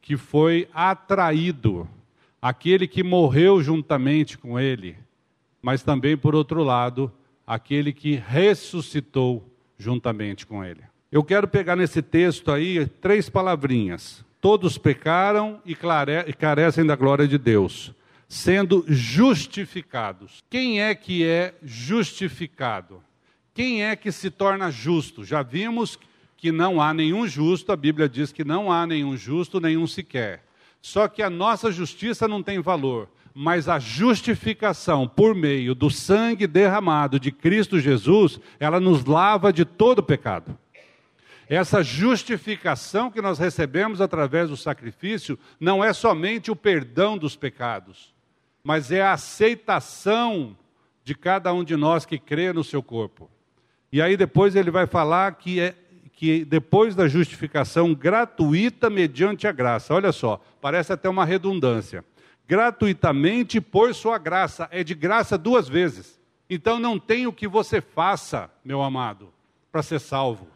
que 0.00 0.16
foi 0.16 0.68
atraído, 0.72 1.88
aquele 2.40 2.86
que 2.86 3.02
morreu 3.02 3.60
juntamente 3.60 4.38
com 4.38 4.58
ele, 4.58 4.96
mas 5.60 5.82
também, 5.82 6.16
por 6.16 6.34
outro 6.34 6.62
lado, 6.62 7.12
aquele 7.44 7.92
que 7.92 8.14
ressuscitou 8.14 9.44
juntamente 9.76 10.46
com 10.46 10.64
ele. 10.64 10.82
Eu 11.10 11.24
quero 11.24 11.48
pegar 11.48 11.76
nesse 11.76 12.00
texto 12.02 12.52
aí 12.52 12.86
três 12.86 13.28
palavrinhas. 13.28 14.24
Todos 14.40 14.78
pecaram 14.78 15.60
e 15.64 15.74
carecem 16.34 16.86
da 16.86 16.94
glória 16.94 17.26
de 17.26 17.36
Deus, 17.36 17.92
sendo 18.28 18.84
justificados. 18.88 20.42
Quem 20.50 20.80
é 20.80 20.94
que 20.94 21.24
é 21.24 21.54
justificado? 21.62 23.02
Quem 23.54 23.84
é 23.84 23.96
que 23.96 24.12
se 24.12 24.30
torna 24.30 24.70
justo? 24.70 25.24
Já 25.24 25.42
vimos 25.42 25.98
que 26.36 26.52
não 26.52 26.80
há 26.80 26.92
nenhum 26.92 27.26
justo, 27.26 27.72
a 27.72 27.76
Bíblia 27.76 28.08
diz 28.08 28.32
que 28.32 28.44
não 28.44 28.70
há 28.70 28.86
nenhum 28.86 29.16
justo, 29.16 29.60
nenhum 29.60 29.86
sequer. 29.86 30.44
Só 30.82 31.08
que 31.08 31.22
a 31.22 31.30
nossa 31.30 31.72
justiça 31.72 32.28
não 32.28 32.42
tem 32.42 32.60
valor 32.60 33.08
mas 33.38 33.68
a 33.68 33.78
justificação 33.78 35.06
por 35.06 35.34
meio 35.34 35.74
do 35.74 35.90
sangue 35.90 36.46
derramado 36.46 37.20
de 37.20 37.30
Cristo 37.30 37.78
Jesus, 37.78 38.40
ela 38.58 38.80
nos 38.80 39.04
lava 39.04 39.52
de 39.52 39.62
todo 39.62 40.02
pecado. 40.02 40.58
Essa 41.46 41.82
justificação 41.82 43.10
que 43.10 43.20
nós 43.20 43.38
recebemos 43.38 44.00
através 44.00 44.48
do 44.48 44.56
sacrifício 44.56 45.38
não 45.60 45.84
é 45.84 45.92
somente 45.92 46.50
o 46.50 46.56
perdão 46.56 47.18
dos 47.18 47.36
pecados, 47.36 48.14
mas 48.66 48.90
é 48.90 49.00
a 49.00 49.12
aceitação 49.12 50.56
de 51.04 51.14
cada 51.14 51.54
um 51.54 51.62
de 51.62 51.76
nós 51.76 52.04
que 52.04 52.18
crê 52.18 52.52
no 52.52 52.64
seu 52.64 52.82
corpo. 52.82 53.30
E 53.92 54.02
aí 54.02 54.16
depois 54.16 54.56
ele 54.56 54.72
vai 54.72 54.88
falar 54.88 55.36
que 55.36 55.60
é 55.60 55.76
que 56.12 56.44
depois 56.44 56.96
da 56.96 57.06
justificação 57.06 57.94
gratuita 57.94 58.90
mediante 58.90 59.46
a 59.46 59.52
graça. 59.52 59.94
Olha 59.94 60.10
só, 60.10 60.42
parece 60.60 60.92
até 60.92 61.08
uma 61.08 61.24
redundância. 61.24 62.04
Gratuitamente 62.48 63.60
por 63.60 63.94
sua 63.94 64.18
graça, 64.18 64.66
é 64.72 64.82
de 64.82 64.94
graça 64.96 65.38
duas 65.38 65.68
vezes. 65.68 66.18
Então 66.50 66.80
não 66.80 66.98
tem 66.98 67.24
o 67.24 67.32
que 67.32 67.46
você 67.46 67.80
faça, 67.80 68.50
meu 68.64 68.82
amado, 68.82 69.32
para 69.70 69.80
ser 69.80 70.00
salvo. 70.00 70.48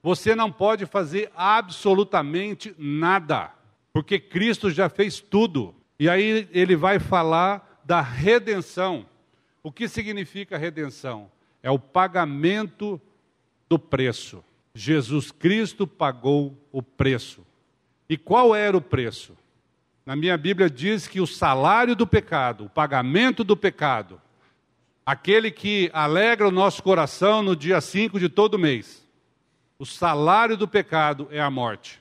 Você 0.00 0.32
não 0.32 0.52
pode 0.52 0.86
fazer 0.86 1.32
absolutamente 1.34 2.72
nada, 2.78 3.50
porque 3.92 4.20
Cristo 4.20 4.70
já 4.70 4.88
fez 4.88 5.18
tudo. 5.20 5.74
E 5.98 6.08
aí 6.08 6.48
ele 6.52 6.76
vai 6.76 6.98
falar 6.98 7.80
da 7.84 8.00
redenção. 8.00 9.06
O 9.62 9.72
que 9.72 9.88
significa 9.88 10.56
redenção? 10.56 11.30
É 11.62 11.70
o 11.70 11.78
pagamento 11.78 13.00
do 13.68 13.78
preço. 13.78 14.44
Jesus 14.74 15.30
Cristo 15.30 15.86
pagou 15.86 16.56
o 16.70 16.80
preço. 16.82 17.44
E 18.08 18.16
qual 18.16 18.54
era 18.54 18.76
o 18.76 18.80
preço? 18.80 19.36
Na 20.06 20.14
minha 20.14 20.38
Bíblia 20.38 20.70
diz 20.70 21.06
que 21.06 21.20
o 21.20 21.26
salário 21.26 21.94
do 21.94 22.06
pecado, 22.06 22.66
o 22.66 22.70
pagamento 22.70 23.42
do 23.44 23.56
pecado, 23.56 24.20
aquele 25.04 25.50
que 25.50 25.90
alegra 25.92 26.48
o 26.48 26.52
nosso 26.52 26.82
coração 26.82 27.42
no 27.42 27.56
dia 27.56 27.80
5 27.80 28.18
de 28.18 28.28
todo 28.28 28.58
mês, 28.58 29.04
o 29.78 29.84
salário 29.84 30.56
do 30.56 30.66
pecado 30.66 31.28
é 31.30 31.40
a 31.40 31.50
morte. 31.50 32.00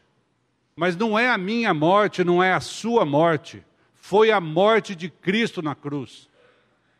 Mas 0.75 0.95
não 0.95 1.17
é 1.17 1.29
a 1.29 1.37
minha 1.37 1.73
morte, 1.73 2.23
não 2.23 2.41
é 2.41 2.53
a 2.53 2.59
sua 2.59 3.03
morte. 3.03 3.63
Foi 4.07 4.31
a 4.31 4.39
morte 4.39 4.95
de 4.95 5.09
Cristo 5.09 5.61
na 5.61 5.75
cruz. 5.75 6.29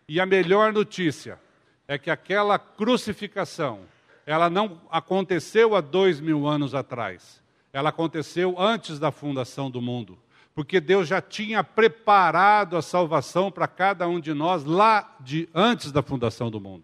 E 0.09 0.19
a 0.19 0.25
melhor 0.25 0.73
notícia 0.73 1.39
é 1.87 1.97
que 1.97 2.09
aquela 2.09 2.59
crucificação, 2.59 3.79
ela 4.25 4.49
não 4.49 4.81
aconteceu 4.91 5.73
há 5.73 5.79
dois 5.79 6.19
mil 6.19 6.45
anos 6.45 6.75
atrás. 6.75 7.41
Ela 7.71 7.91
aconteceu 7.91 8.59
antes 8.59 8.99
da 8.99 9.09
fundação 9.09 9.71
do 9.71 9.81
mundo. 9.81 10.17
Porque 10.53 10.81
Deus 10.81 11.07
já 11.07 11.21
tinha 11.21 11.63
preparado 11.63 12.75
a 12.75 12.81
salvação 12.81 13.49
para 13.49 13.69
cada 13.69 14.05
um 14.05 14.19
de 14.19 14.33
nós 14.33 14.65
lá 14.65 15.15
de 15.21 15.47
antes 15.55 15.93
da 15.93 16.01
fundação 16.01 16.51
do 16.51 16.59
mundo. 16.59 16.83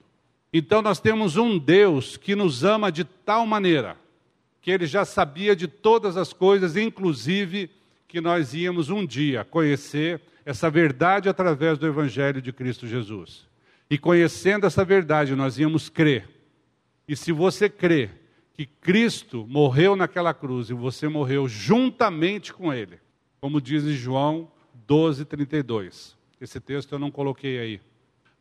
Então 0.54 0.82
nós 0.82 1.02
temos 1.02 1.36
um 1.36 1.60
Deus 1.60 2.16
que 2.16 2.34
nos 2.34 2.64
ama 2.64 2.90
de 2.90 3.04
tal 3.04 3.46
maneira 3.46 3.98
que 4.62 4.72
ele 4.72 4.86
já 4.86 5.04
sabia 5.04 5.54
de 5.54 5.68
todas 5.68 6.16
as 6.16 6.32
coisas, 6.32 6.78
inclusive 6.78 7.70
que 8.14 8.22
nós 8.22 8.54
íamos 8.54 8.92
um 8.92 9.04
dia 9.04 9.44
conhecer 9.44 10.22
essa 10.46 10.70
verdade 10.70 11.28
através 11.28 11.80
do 11.80 11.88
Evangelho 11.88 12.44
de 12.44 12.54
Cristo 12.54 12.86
Jesus. 12.86 13.48
E 13.90 13.98
conhecendo 13.98 14.68
essa 14.68 14.86
verdade, 14.86 15.36
nós 15.36 15.58
íamos 15.58 15.90
crer. 15.90 16.30
E 17.08 17.16
se 17.16 17.32
você 17.32 17.68
crê 17.68 18.12
que 18.54 18.68
Cristo 18.68 19.48
morreu 19.50 19.96
naquela 19.96 20.32
cruz 20.32 20.70
e 20.70 20.76
você 20.76 21.08
morreu 21.08 21.48
juntamente 21.48 22.54
com 22.54 22.72
Ele, 22.72 23.00
como 23.42 23.60
diz 23.60 23.84
João 23.86 24.52
12, 24.86 25.26
32. 25.26 26.16
Esse 26.40 26.60
texto 26.60 26.92
eu 26.92 27.00
não 27.00 27.10
coloquei 27.10 27.58
aí. 27.58 27.82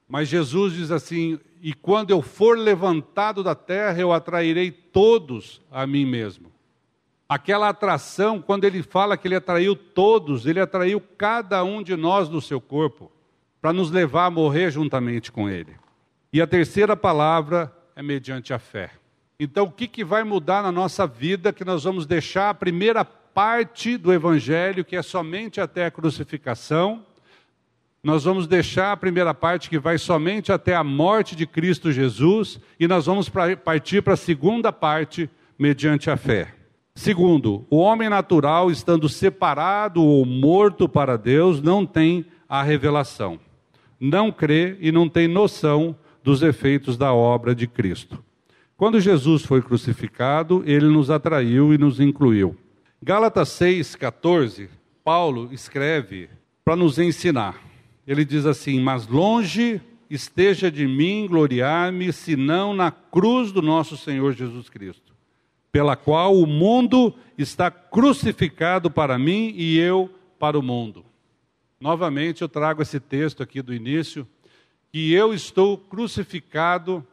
Mas 0.06 0.28
Jesus 0.28 0.74
diz 0.74 0.90
assim: 0.90 1.40
E 1.62 1.72
quando 1.72 2.10
eu 2.10 2.20
for 2.20 2.58
levantado 2.58 3.42
da 3.42 3.54
terra, 3.54 3.98
eu 3.98 4.12
atrairei 4.12 4.70
todos 4.70 5.62
a 5.70 5.86
mim 5.86 6.04
mesmo. 6.04 6.51
Aquela 7.32 7.70
atração, 7.70 8.42
quando 8.42 8.64
ele 8.64 8.82
fala 8.82 9.16
que 9.16 9.26
ele 9.26 9.36
atraiu 9.36 9.74
todos, 9.74 10.44
ele 10.44 10.60
atraiu 10.60 11.02
cada 11.16 11.64
um 11.64 11.82
de 11.82 11.96
nós 11.96 12.28
no 12.28 12.42
seu 12.42 12.60
corpo, 12.60 13.10
para 13.58 13.72
nos 13.72 13.90
levar 13.90 14.26
a 14.26 14.30
morrer 14.30 14.70
juntamente 14.70 15.32
com 15.32 15.48
ele. 15.48 15.74
E 16.30 16.42
a 16.42 16.46
terceira 16.46 16.94
palavra 16.94 17.74
é 17.96 18.02
mediante 18.02 18.52
a 18.52 18.58
fé. 18.58 18.90
Então, 19.40 19.64
o 19.64 19.72
que, 19.72 19.88
que 19.88 20.04
vai 20.04 20.22
mudar 20.24 20.62
na 20.62 20.70
nossa 20.70 21.06
vida 21.06 21.54
que 21.54 21.64
nós 21.64 21.84
vamos 21.84 22.04
deixar 22.04 22.50
a 22.50 22.54
primeira 22.54 23.02
parte 23.02 23.96
do 23.96 24.12
Evangelho, 24.12 24.84
que 24.84 24.94
é 24.94 25.00
somente 25.00 25.58
até 25.58 25.86
a 25.86 25.90
crucificação, 25.90 27.02
nós 28.02 28.24
vamos 28.24 28.46
deixar 28.46 28.92
a 28.92 28.96
primeira 28.96 29.32
parte 29.32 29.70
que 29.70 29.78
vai 29.78 29.96
somente 29.96 30.52
até 30.52 30.76
a 30.76 30.84
morte 30.84 31.34
de 31.34 31.46
Cristo 31.46 31.92
Jesus 31.92 32.60
e 32.78 32.86
nós 32.86 33.06
vamos 33.06 33.30
partir 33.64 34.02
para 34.02 34.12
a 34.12 34.18
segunda 34.18 34.70
parte 34.70 35.30
mediante 35.58 36.10
a 36.10 36.16
fé. 36.18 36.56
Segundo, 36.94 37.66
o 37.70 37.78
homem 37.78 38.08
natural, 38.08 38.70
estando 38.70 39.08
separado 39.08 40.02
ou 40.04 40.24
morto 40.26 40.88
para 40.88 41.16
Deus, 41.16 41.62
não 41.62 41.86
tem 41.86 42.26
a 42.48 42.62
revelação, 42.62 43.40
não 43.98 44.30
crê 44.30 44.76
e 44.80 44.92
não 44.92 45.08
tem 45.08 45.26
noção 45.26 45.96
dos 46.22 46.42
efeitos 46.42 46.96
da 46.96 47.12
obra 47.12 47.54
de 47.54 47.66
Cristo. 47.66 48.22
Quando 48.76 49.00
Jesus 49.00 49.44
foi 49.44 49.62
crucificado, 49.62 50.62
ele 50.66 50.86
nos 50.86 51.10
atraiu 51.10 51.72
e 51.72 51.78
nos 51.78 51.98
incluiu. 51.98 52.56
Gálatas 53.02 53.48
6,14, 53.48 54.68
Paulo 55.02 55.48
escreve 55.50 56.28
para 56.64 56.76
nos 56.76 56.98
ensinar. 56.98 57.60
Ele 58.06 58.24
diz 58.24 58.44
assim: 58.46 58.80
Mas 58.80 59.06
longe 59.06 59.80
esteja 60.10 60.70
de 60.70 60.86
mim 60.86 61.26
gloriar-me, 61.26 62.12
senão 62.12 62.74
na 62.74 62.90
cruz 62.90 63.50
do 63.50 63.62
nosso 63.62 63.96
Senhor 63.96 64.32
Jesus 64.34 64.68
Cristo, 64.68 65.01
pela 65.72 65.96
qual 65.96 66.36
o 66.36 66.46
mundo 66.46 67.14
está 67.36 67.70
crucificado 67.70 68.90
para 68.90 69.18
mim 69.18 69.54
e 69.56 69.78
eu 69.78 70.10
para 70.38 70.58
o 70.58 70.62
mundo. 70.62 71.02
Novamente 71.80 72.42
eu 72.42 72.48
trago 72.48 72.82
esse 72.82 73.00
texto 73.00 73.42
aqui 73.42 73.62
do 73.62 73.74
início, 73.74 74.28
que 74.92 75.12
eu 75.12 75.32
estou 75.32 75.78
crucificado 75.78 77.04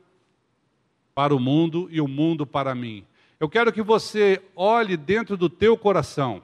para 1.16 1.34
o 1.34 1.40
mundo 1.40 1.88
e 1.90 2.02
o 2.02 2.08
mundo 2.08 2.46
para 2.46 2.76
mim. 2.76 3.06
Eu 3.40 3.48
quero 3.48 3.72
que 3.72 3.82
você 3.82 4.42
olhe 4.54 4.98
dentro 4.98 5.38
do 5.38 5.50
teu 5.50 5.78
coração, 5.78 6.44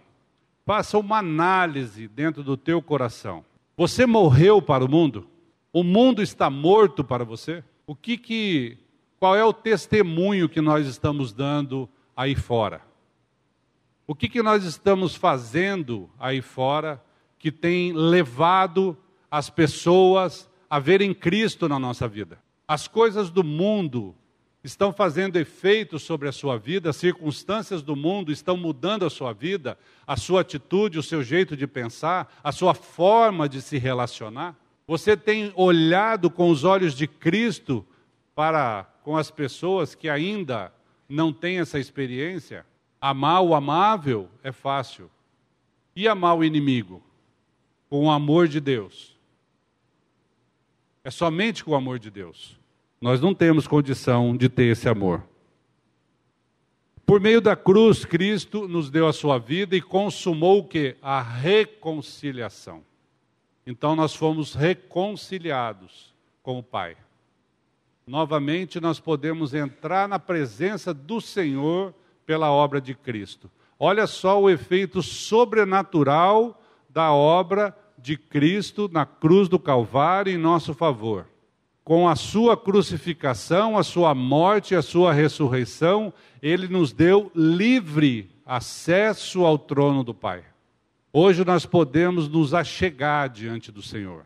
faça 0.65 0.97
uma 0.97 1.17
análise 1.17 2.07
dentro 2.07 2.41
do 2.41 2.55
teu 2.55 2.81
coração. 2.81 3.43
Você 3.75 4.05
morreu 4.05 4.61
para 4.61 4.85
o 4.85 4.89
mundo? 4.89 5.27
O 5.73 5.83
mundo 5.83 6.21
está 6.21 6.49
morto 6.49 7.03
para 7.03 7.25
você? 7.25 7.61
O 7.85 7.93
que 7.93 8.17
que 8.17 8.77
qual 9.19 9.35
é 9.35 9.43
o 9.43 9.51
testemunho 9.51 10.47
que 10.47 10.61
nós 10.61 10.87
estamos 10.87 11.33
dando 11.33 11.89
aí 12.15 12.35
fora? 12.35 12.81
O 14.07 14.13
que 14.13 14.29
que 14.29 14.41
nós 14.41 14.63
estamos 14.63 15.15
fazendo 15.15 16.09
aí 16.19 16.41
fora 16.41 17.03
que 17.39 17.51
tem 17.51 17.91
levado 17.91 18.97
as 19.29 19.49
pessoas 19.49 20.49
a 20.69 20.79
verem 20.79 21.13
Cristo 21.13 21.67
na 21.67 21.79
nossa 21.79 22.07
vida? 22.07 22.39
As 22.67 22.87
coisas 22.87 23.29
do 23.29 23.43
mundo 23.43 24.15
estão 24.63 24.91
fazendo 24.91 25.37
efeito 25.37 25.99
sobre 25.99 26.27
a 26.27 26.31
sua 26.31 26.57
vida, 26.57 26.89
as 26.89 26.95
circunstâncias 26.95 27.81
do 27.83 27.95
mundo 27.95 28.31
estão 28.31 28.57
mudando 28.57 29.05
a 29.05 29.09
sua 29.09 29.31
vida, 29.31 29.77
a 30.07 30.17
sua 30.17 30.41
atitude, 30.41 30.97
o 30.97 31.03
seu 31.03 31.23
jeito 31.23 31.55
de 31.55 31.67
pensar, 31.67 32.33
a 32.43 32.51
sua 32.51 32.73
forma 32.73 33.47
de 33.47 33.61
se 33.61 33.77
relacionar? 33.77 34.55
Você 34.87 35.15
tem 35.17 35.51
olhado 35.55 36.29
com 36.29 36.49
os 36.49 36.63
olhos 36.63 36.93
de 36.93 37.07
Cristo 37.07 37.85
para 38.33 38.83
com 39.03 39.15
as 39.15 39.29
pessoas 39.29 39.93
que 39.93 40.09
ainda 40.09 40.73
não 41.07 41.31
têm 41.31 41.59
essa 41.59 41.79
experiência? 41.79 42.65
Amar 42.99 43.41
o 43.41 43.53
amável 43.53 44.29
é 44.43 44.51
fácil. 44.51 45.09
E 45.95 46.07
amar 46.07 46.37
o 46.37 46.43
inimigo? 46.43 47.01
Com 47.89 48.05
o 48.05 48.11
amor 48.11 48.47
de 48.47 48.59
Deus. 48.59 49.15
É 51.03 51.11
somente 51.11 51.63
com 51.63 51.71
o 51.71 51.75
amor 51.75 51.99
de 51.99 52.09
Deus. 52.09 52.59
Nós 52.99 53.21
não 53.21 53.33
temos 53.33 53.67
condição 53.67 54.35
de 54.35 54.49
ter 54.49 54.71
esse 54.71 54.89
amor. 54.89 55.23
Por 57.05 57.21
meio 57.21 57.39
da 57.39 57.55
cruz, 57.55 58.03
Cristo 58.03 58.67
nos 58.67 58.89
deu 58.89 59.07
a 59.07 59.13
sua 59.13 59.37
vida 59.37 59.75
e 59.75 59.81
consumou 59.81 60.59
o 60.59 60.63
que? 60.63 60.97
A 61.01 61.21
reconciliação. 61.21 62.83
Então 63.65 63.95
nós 63.95 64.15
fomos 64.15 64.55
reconciliados 64.55 66.13
com 66.41 66.57
o 66.57 66.63
Pai. 66.63 66.97
Novamente 68.07 68.79
nós 68.79 68.99
podemos 68.99 69.53
entrar 69.53 70.07
na 70.07 70.19
presença 70.19 70.93
do 70.93 71.19
Senhor 71.19 71.93
pela 72.25 72.51
obra 72.51 72.79
de 72.79 72.93
Cristo. 72.93 73.49
Olha 73.79 74.07
só 74.07 74.41
o 74.41 74.49
efeito 74.49 75.01
sobrenatural 75.01 76.61
da 76.89 77.11
obra 77.11 77.75
de 77.97 78.17
Cristo 78.17 78.89
na 78.91 79.05
cruz 79.05 79.49
do 79.49 79.59
Calvário 79.59 80.31
em 80.31 80.37
nosso 80.37 80.73
favor 80.73 81.25
com 81.85 82.09
a 82.09 82.15
sua 82.15 82.57
crucificação, 82.57 83.77
a 83.77 83.83
sua 83.83 84.15
morte, 84.15 84.73
a 84.73 84.81
sua 84.81 85.13
ressurreição, 85.13 86.11
ele 86.41 86.67
nos 86.67 86.91
deu 86.91 87.31
livre 87.35 88.27
acesso 88.43 89.45
ao 89.45 89.55
trono 89.59 90.03
do 90.03 90.11
Pai. 90.11 90.43
Hoje 91.13 91.45
nós 91.45 91.63
podemos 91.63 92.27
nos 92.27 92.55
achegar 92.55 93.29
diante 93.29 93.71
do 93.71 93.83
Senhor. 93.83 94.25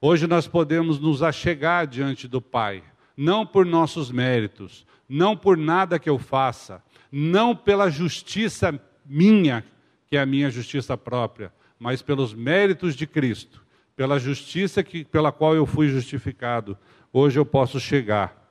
Hoje 0.00 0.26
nós 0.26 0.48
podemos 0.48 0.98
nos 0.98 1.22
achegar 1.22 1.86
diante 1.86 2.26
do 2.26 2.42
Pai, 2.42 2.82
não 3.20 3.44
por 3.44 3.66
nossos 3.66 4.10
méritos, 4.10 4.86
não 5.08 5.36
por 5.36 5.56
nada 5.56 5.98
que 5.98 6.08
eu 6.08 6.18
faça, 6.18 6.82
não 7.12 7.54
pela 7.54 7.90
justiça 7.90 8.80
minha, 9.04 9.64
que 10.06 10.16
é 10.16 10.20
a 10.20 10.26
minha 10.26 10.50
justiça 10.50 10.96
própria, 10.96 11.52
mas 11.78 12.00
pelos 12.00 12.32
méritos 12.32 12.94
de 12.94 13.06
Cristo 13.06 13.60
pela 14.00 14.18
justiça 14.18 14.82
que, 14.82 15.04
pela 15.04 15.30
qual 15.30 15.54
eu 15.54 15.66
fui 15.66 15.90
justificado, 15.90 16.74
hoje 17.12 17.38
eu 17.38 17.44
posso 17.44 17.78
chegar 17.78 18.50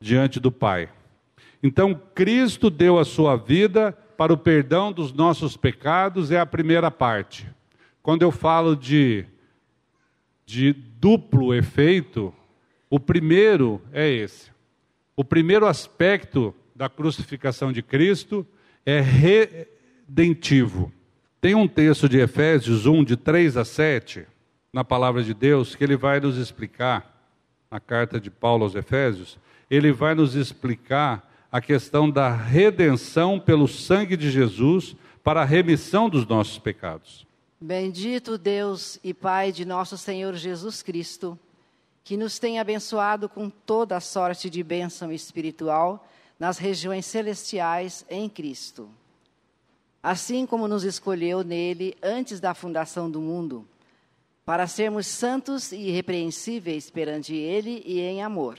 diante 0.00 0.40
do 0.40 0.50
Pai. 0.50 0.88
Então, 1.62 1.94
Cristo 2.16 2.68
deu 2.68 2.98
a 2.98 3.04
sua 3.04 3.36
vida 3.36 3.92
para 4.16 4.32
o 4.32 4.36
perdão 4.36 4.92
dos 4.92 5.12
nossos 5.12 5.56
pecados, 5.56 6.32
é 6.32 6.40
a 6.40 6.44
primeira 6.44 6.90
parte. 6.90 7.48
Quando 8.02 8.22
eu 8.22 8.32
falo 8.32 8.74
de, 8.74 9.24
de 10.44 10.72
duplo 10.72 11.54
efeito, 11.54 12.34
o 12.92 13.00
primeiro 13.00 13.80
é 13.90 14.06
esse. 14.06 14.50
O 15.16 15.24
primeiro 15.24 15.66
aspecto 15.66 16.54
da 16.76 16.90
crucificação 16.90 17.72
de 17.72 17.80
Cristo 17.80 18.46
é 18.84 19.00
redentivo. 19.00 20.92
Tem 21.40 21.54
um 21.54 21.66
texto 21.66 22.06
de 22.06 22.18
Efésios 22.18 22.84
1, 22.84 23.02
de 23.02 23.16
3 23.16 23.56
a 23.56 23.64
7, 23.64 24.26
na 24.70 24.84
palavra 24.84 25.22
de 25.22 25.32
Deus, 25.32 25.74
que 25.74 25.82
ele 25.82 25.96
vai 25.96 26.20
nos 26.20 26.36
explicar, 26.36 27.32
na 27.70 27.80
carta 27.80 28.20
de 28.20 28.30
Paulo 28.30 28.64
aos 28.64 28.74
Efésios, 28.74 29.38
ele 29.70 29.90
vai 29.90 30.14
nos 30.14 30.34
explicar 30.34 31.46
a 31.50 31.62
questão 31.62 32.10
da 32.10 32.30
redenção 32.30 33.40
pelo 33.40 33.66
sangue 33.66 34.18
de 34.18 34.30
Jesus 34.30 34.94
para 35.24 35.40
a 35.40 35.46
remissão 35.46 36.10
dos 36.10 36.26
nossos 36.26 36.58
pecados. 36.58 37.26
Bendito 37.58 38.36
Deus 38.36 39.00
e 39.02 39.14
Pai 39.14 39.50
de 39.50 39.64
nosso 39.64 39.96
Senhor 39.96 40.34
Jesus 40.34 40.82
Cristo, 40.82 41.38
que 42.04 42.16
nos 42.16 42.38
tem 42.38 42.58
abençoado 42.58 43.28
com 43.28 43.48
toda 43.48 43.96
a 43.96 44.00
sorte 44.00 44.50
de 44.50 44.62
bênção 44.62 45.12
espiritual 45.12 46.06
nas 46.38 46.58
regiões 46.58 47.06
celestiais 47.06 48.04
em 48.10 48.28
Cristo. 48.28 48.88
Assim 50.02 50.44
como 50.44 50.66
nos 50.66 50.84
escolheu 50.84 51.44
nele 51.44 51.96
antes 52.02 52.40
da 52.40 52.54
fundação 52.54 53.10
do 53.10 53.20
mundo, 53.20 53.66
para 54.44 54.66
sermos 54.66 55.06
santos 55.06 55.70
e 55.70 55.76
irrepreensíveis 55.76 56.90
perante 56.90 57.34
ele 57.34 57.82
e 57.86 58.00
em 58.00 58.22
amor 58.22 58.58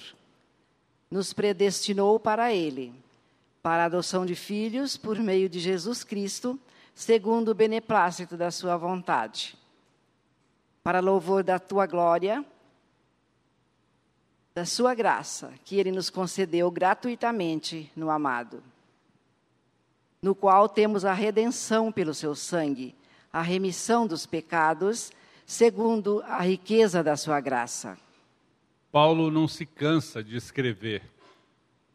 nos 1.14 1.32
predestinou 1.32 2.20
para 2.20 2.52
Ele, 2.52 2.92
para 3.62 3.84
a 3.84 3.86
adoção 3.86 4.26
de 4.26 4.34
filhos 4.34 4.98
por 4.98 5.20
meio 5.20 5.48
de 5.48 5.60
Jesus 5.60 6.04
Cristo, 6.04 6.60
segundo 6.96 7.50
o 7.50 7.54
beneplácito 7.54 8.36
da 8.36 8.50
Sua 8.50 8.76
vontade, 8.78 9.56
para 10.84 11.00
louvor 11.00 11.44
da 11.44 11.60
Tua 11.60 11.86
glória, 11.86 12.44
da 14.54 14.66
Sua 14.66 14.94
graça, 14.94 15.54
que 15.66 15.78
Ele 15.78 15.92
nos 15.92 16.10
concedeu 16.10 16.70
gratuitamente 16.70 17.92
no 17.96 18.10
amado, 18.10 18.64
no 20.22 20.36
qual 20.36 20.70
temos 20.70 21.06
a 21.06 21.14
redenção 21.14 21.92
pelo 21.92 22.14
Seu 22.14 22.36
sangue, 22.36 22.96
a 23.32 23.42
remissão 23.42 24.06
dos 24.06 24.26
pecados, 24.26 25.12
segundo 25.46 26.22
a 26.28 26.42
riqueza 26.42 27.04
da 27.04 27.18
Sua 27.18 27.40
graça 27.40 27.98
Paulo 28.94 29.32
não 29.32 29.48
se 29.48 29.66
cansa 29.66 30.24
de 30.24 30.38
escrever 30.38 31.02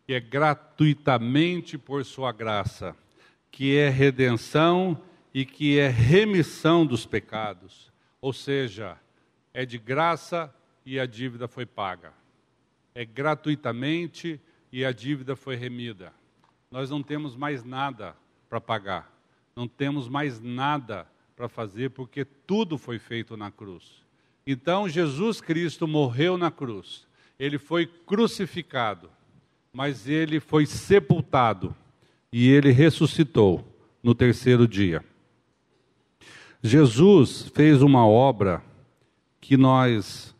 que 0.05 0.15
é 0.15 0.19
gratuitamente 0.19 1.79
por 1.79 2.05
sua 2.05 2.33
graça, 2.33 2.97
que 3.53 3.77
é 3.77 3.89
redenção 3.89 5.01
e 5.33 5.45
que 5.45 5.79
é 5.79 5.87
remissão 5.87 6.85
dos 6.85 7.07
pecados. 7.07 7.93
Ou 8.21 8.33
seja, 8.33 8.99
é 9.55 9.65
de 9.65 9.79
graça 9.79 10.53
e 10.85 10.99
a 10.99 11.07
dívida 11.07 11.47
foi 11.47 11.65
paga. 11.65 12.13
É 12.99 13.05
gratuitamente 13.05 14.41
e 14.73 14.85
a 14.85 14.91
dívida 14.91 15.37
foi 15.37 15.55
remida. 15.55 16.13
Nós 16.69 16.91
não 16.91 17.01
temos 17.01 17.37
mais 17.37 17.63
nada 17.63 18.17
para 18.49 18.61
pagar. 18.61 19.17
Não 19.55 19.69
temos 19.69 20.09
mais 20.09 20.41
nada 20.41 21.07
para 21.37 21.49
fazer 21.49 21.91
porque 21.91 22.25
tudo 22.25 22.77
foi 22.77 22.99
feito 22.99 23.37
na 23.37 23.53
cruz. 23.53 24.03
Então 24.45 24.89
Jesus 24.89 25.41
Cristo 25.41 25.87
morreu 25.87 26.37
na 26.37 26.51
cruz. 26.51 27.07
Ele 27.39 27.57
foi 27.57 27.87
crucificado, 27.87 29.09
mas 29.73 30.09
ele 30.09 30.41
foi 30.41 30.67
sepultado 30.67 31.73
e 32.33 32.49
ele 32.49 32.73
ressuscitou 32.73 33.65
no 34.03 34.13
terceiro 34.13 34.67
dia. 34.67 35.05
Jesus 36.61 37.49
fez 37.55 37.81
uma 37.81 38.05
obra 38.05 38.61
que 39.41 39.57
nós 39.57 40.35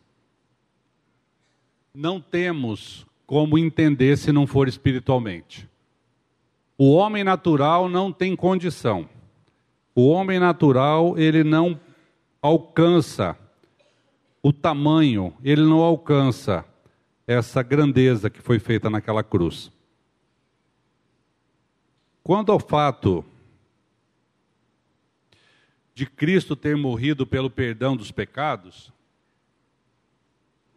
não 1.93 2.19
temos 2.19 3.05
como 3.25 3.57
entender 3.57 4.17
se 4.17 4.31
não 4.31 4.47
for 4.47 4.67
espiritualmente. 4.67 5.69
O 6.77 6.93
homem 6.93 7.23
natural 7.23 7.89
não 7.89 8.11
tem 8.11 8.35
condição. 8.35 9.07
O 9.93 10.07
homem 10.07 10.39
natural, 10.39 11.17
ele 11.17 11.43
não 11.43 11.79
alcança 12.41 13.37
o 14.41 14.53
tamanho, 14.53 15.33
ele 15.43 15.61
não 15.61 15.81
alcança 15.81 16.65
essa 17.27 17.61
grandeza 17.61 18.29
que 18.29 18.41
foi 18.41 18.59
feita 18.59 18.89
naquela 18.89 19.23
cruz. 19.23 19.71
Quanto 22.23 22.51
ao 22.51 22.59
fato 22.59 23.25
de 25.93 26.05
Cristo 26.05 26.55
ter 26.55 26.77
morrido 26.77 27.27
pelo 27.27 27.49
perdão 27.49 27.95
dos 27.97 28.09
pecados, 28.09 28.91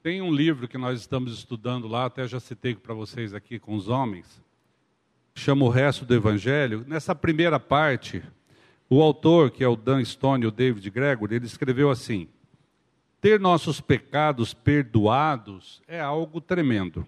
tem 0.03 0.21
um 0.21 0.33
livro 0.33 0.67
que 0.67 0.77
nós 0.77 0.99
estamos 0.99 1.33
estudando 1.33 1.87
lá, 1.87 2.07
até 2.07 2.27
já 2.27 2.41
citei 2.41 2.75
para 2.75 2.93
vocês 2.93 3.33
aqui 3.33 3.61
com 3.61 3.77
os 3.77 3.89
homens, 3.89 4.43
chama 5.33 5.65
O 5.65 5.69
Resto 5.69 6.05
do 6.05 6.13
Evangelho. 6.13 6.85
Nessa 6.89 7.15
primeira 7.15 7.61
parte, 7.61 8.21
o 8.91 9.01
autor, 9.01 9.53
que 9.53 9.63
é 9.63 9.69
o 9.69 9.77
Dan 9.77 10.05
Stone 10.05 10.43
e 10.43 10.47
o 10.49 10.51
David 10.51 10.91
Gregory, 10.91 11.37
ele 11.37 11.47
escreveu 11.47 11.89
assim: 11.89 12.27
ter 13.21 13.39
nossos 13.39 13.81
pecados 13.81 14.53
perdoados 14.53 15.81
é 15.87 16.01
algo 16.01 16.41
tremendo. 16.41 17.07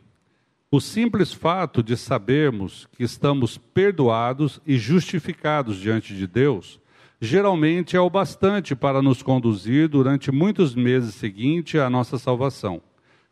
O 0.71 0.81
simples 0.81 1.33
fato 1.33 1.83
de 1.83 1.97
sabermos 1.97 2.89
que 2.97 3.03
estamos 3.03 3.59
perdoados 3.59 4.61
e 4.65 4.79
justificados 4.79 5.79
diante 5.81 6.15
de 6.15 6.29
Deus 6.29 6.81
geralmente 7.21 7.97
é 7.97 8.01
o 8.01 8.11
bastante 8.11 8.75
para 8.75 9.01
nos 9.01 9.23
conduzir 9.23 9.89
durante 9.89 10.31
muitos 10.31 10.75
meses 10.75 11.15
seguintes 11.15 11.81
à 11.81 11.89
nossa 11.89 12.19
salvação, 12.19 12.83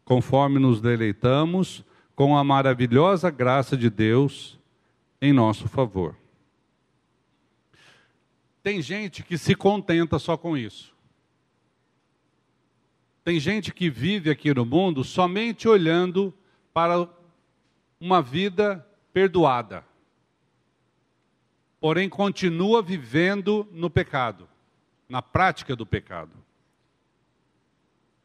conforme 0.05 0.59
nos 0.59 0.81
deleitamos 0.81 1.85
com 2.15 2.37
a 2.37 2.45
maravilhosa 2.45 3.31
graça 3.31 3.77
de 3.77 3.91
Deus 3.91 4.59
em 5.21 5.33
nosso 5.33 5.69
favor. 5.69 6.17
Tem 8.63 8.81
gente 8.81 9.23
que 9.23 9.37
se 9.37 9.55
contenta 9.55 10.19
só 10.19 10.37
com 10.37 10.57
isso. 10.57 10.95
Tem 13.25 13.39
gente 13.39 13.73
que 13.73 13.89
vive 13.89 14.31
aqui 14.31 14.53
no 14.53 14.65
mundo 14.65 15.05
somente 15.05 15.69
olhando 15.69 16.35
para 16.73 17.09
uma 18.01 18.21
vida 18.21 18.87
perdoada. 19.13 19.85
Porém, 21.83 22.09
continua 22.09 22.81
vivendo 22.81 23.67
no 23.73 23.91
pecado, 23.91 24.49
na 25.09 25.21
prática 25.21 25.75
do 25.75 25.85
pecado. 25.85 26.31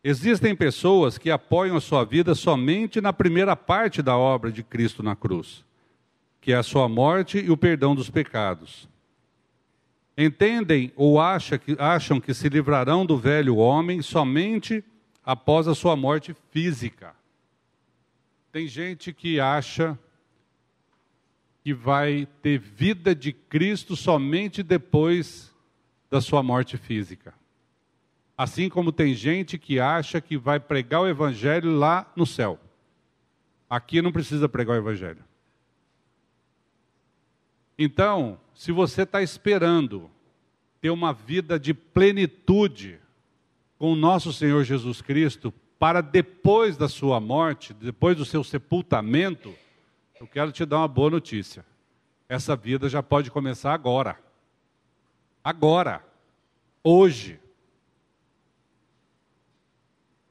Existem 0.03 0.55
pessoas 0.55 1.17
que 1.17 1.31
apoiam 1.31 1.75
a 1.75 1.81
sua 1.81 2.05
vida 2.05 2.35
somente 2.35 3.01
na 3.01 3.11
primeira 3.11 3.55
parte 3.55 4.03
da 4.03 4.15
obra 4.15 4.51
de 4.51 4.61
Cristo 4.61 5.01
na 5.01 5.15
cruz, 5.15 5.65
que 6.39 6.53
é 6.53 6.55
a 6.55 6.61
sua 6.61 6.87
morte 6.87 7.39
e 7.39 7.49
o 7.49 7.57
perdão 7.57 7.95
dos 7.95 8.11
pecados. 8.11 8.87
Entendem 10.15 10.93
ou 10.95 11.19
acham 11.19 11.57
que, 11.57 11.75
acham 11.79 12.21
que 12.21 12.35
se 12.35 12.47
livrarão 12.49 13.07
do 13.07 13.17
velho 13.17 13.55
homem 13.55 14.03
somente 14.03 14.83
após 15.25 15.67
a 15.67 15.73
sua 15.73 15.95
morte 15.95 16.35
física. 16.51 17.15
Tem 18.51 18.67
gente 18.67 19.11
que 19.11 19.39
acha 19.39 19.97
que 21.67 21.73
vai 21.73 22.25
ter 22.41 22.58
vida 22.58 23.13
de 23.13 23.34
Cristo 23.34 23.93
somente 23.93 24.63
depois 24.63 25.53
da 26.10 26.21
sua 26.21 26.41
morte 26.41 26.77
física. 26.77 27.34
Assim 28.38 28.69
como 28.69 28.89
tem 28.89 29.13
gente 29.13 29.58
que 29.58 29.77
acha 29.77 30.21
que 30.21 30.38
vai 30.38 30.62
pregar 30.62 31.01
o 31.01 31.08
Evangelho 31.10 31.75
lá 31.75 32.10
no 32.15 32.25
céu. 32.25 32.58
Aqui 33.69 34.01
não 34.01 34.13
precisa 34.13 34.47
pregar 34.47 34.77
o 34.77 34.80
Evangelho. 34.80 35.21
Então, 37.77 38.39
se 38.56 38.71
você 38.71 39.01
está 39.01 39.21
esperando 39.21 40.10
ter 40.80 40.89
uma 40.89 41.12
vida 41.12 41.60
de 41.60 41.73
plenitude 41.73 42.97
com 43.77 43.91
o 43.91 43.97
nosso 43.97 44.32
Senhor 44.32 44.63
Jesus 44.63 45.01
Cristo, 45.01 45.53
para 45.77 45.99
depois 45.99 46.77
da 46.77 46.88
sua 46.88 47.19
morte, 47.19 47.73
depois 47.73 48.15
do 48.15 48.23
seu 48.23 48.41
sepultamento, 48.41 49.53
eu 50.19 50.27
quero 50.27 50.51
te 50.51 50.65
dar 50.65 50.77
uma 50.77 50.88
boa 50.88 51.10
notícia. 51.10 51.65
Essa 52.27 52.56
vida 52.56 52.89
já 52.89 53.03
pode 53.03 53.30
começar 53.30 53.73
agora. 53.73 54.17
Agora. 55.43 56.03
Hoje. 56.84 57.39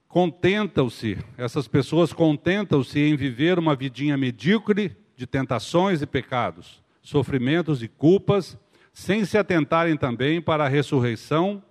Contentam-se, 0.08 1.18
essas 1.36 1.68
pessoas 1.68 2.12
contentam-se 2.12 2.98
em 2.98 3.16
viver 3.16 3.58
uma 3.58 3.76
vidinha 3.76 4.16
medíocre 4.16 4.96
de 5.14 5.26
tentações 5.26 6.00
e 6.00 6.06
pecados, 6.06 6.82
sofrimentos 7.02 7.82
e 7.82 7.88
culpas, 7.88 8.56
sem 8.94 9.26
se 9.26 9.36
atentarem 9.36 9.96
também 9.96 10.40
para 10.40 10.64
a 10.64 10.68
ressurreição 10.68 11.62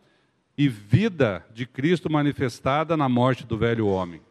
e 0.55 0.69
vida 0.69 1.43
de 1.53 1.65
Cristo 1.65 2.11
manifestada 2.11 2.95
na 2.95 3.09
morte 3.09 3.45
do 3.45 3.57
velho 3.57 3.87
homem. 3.87 4.21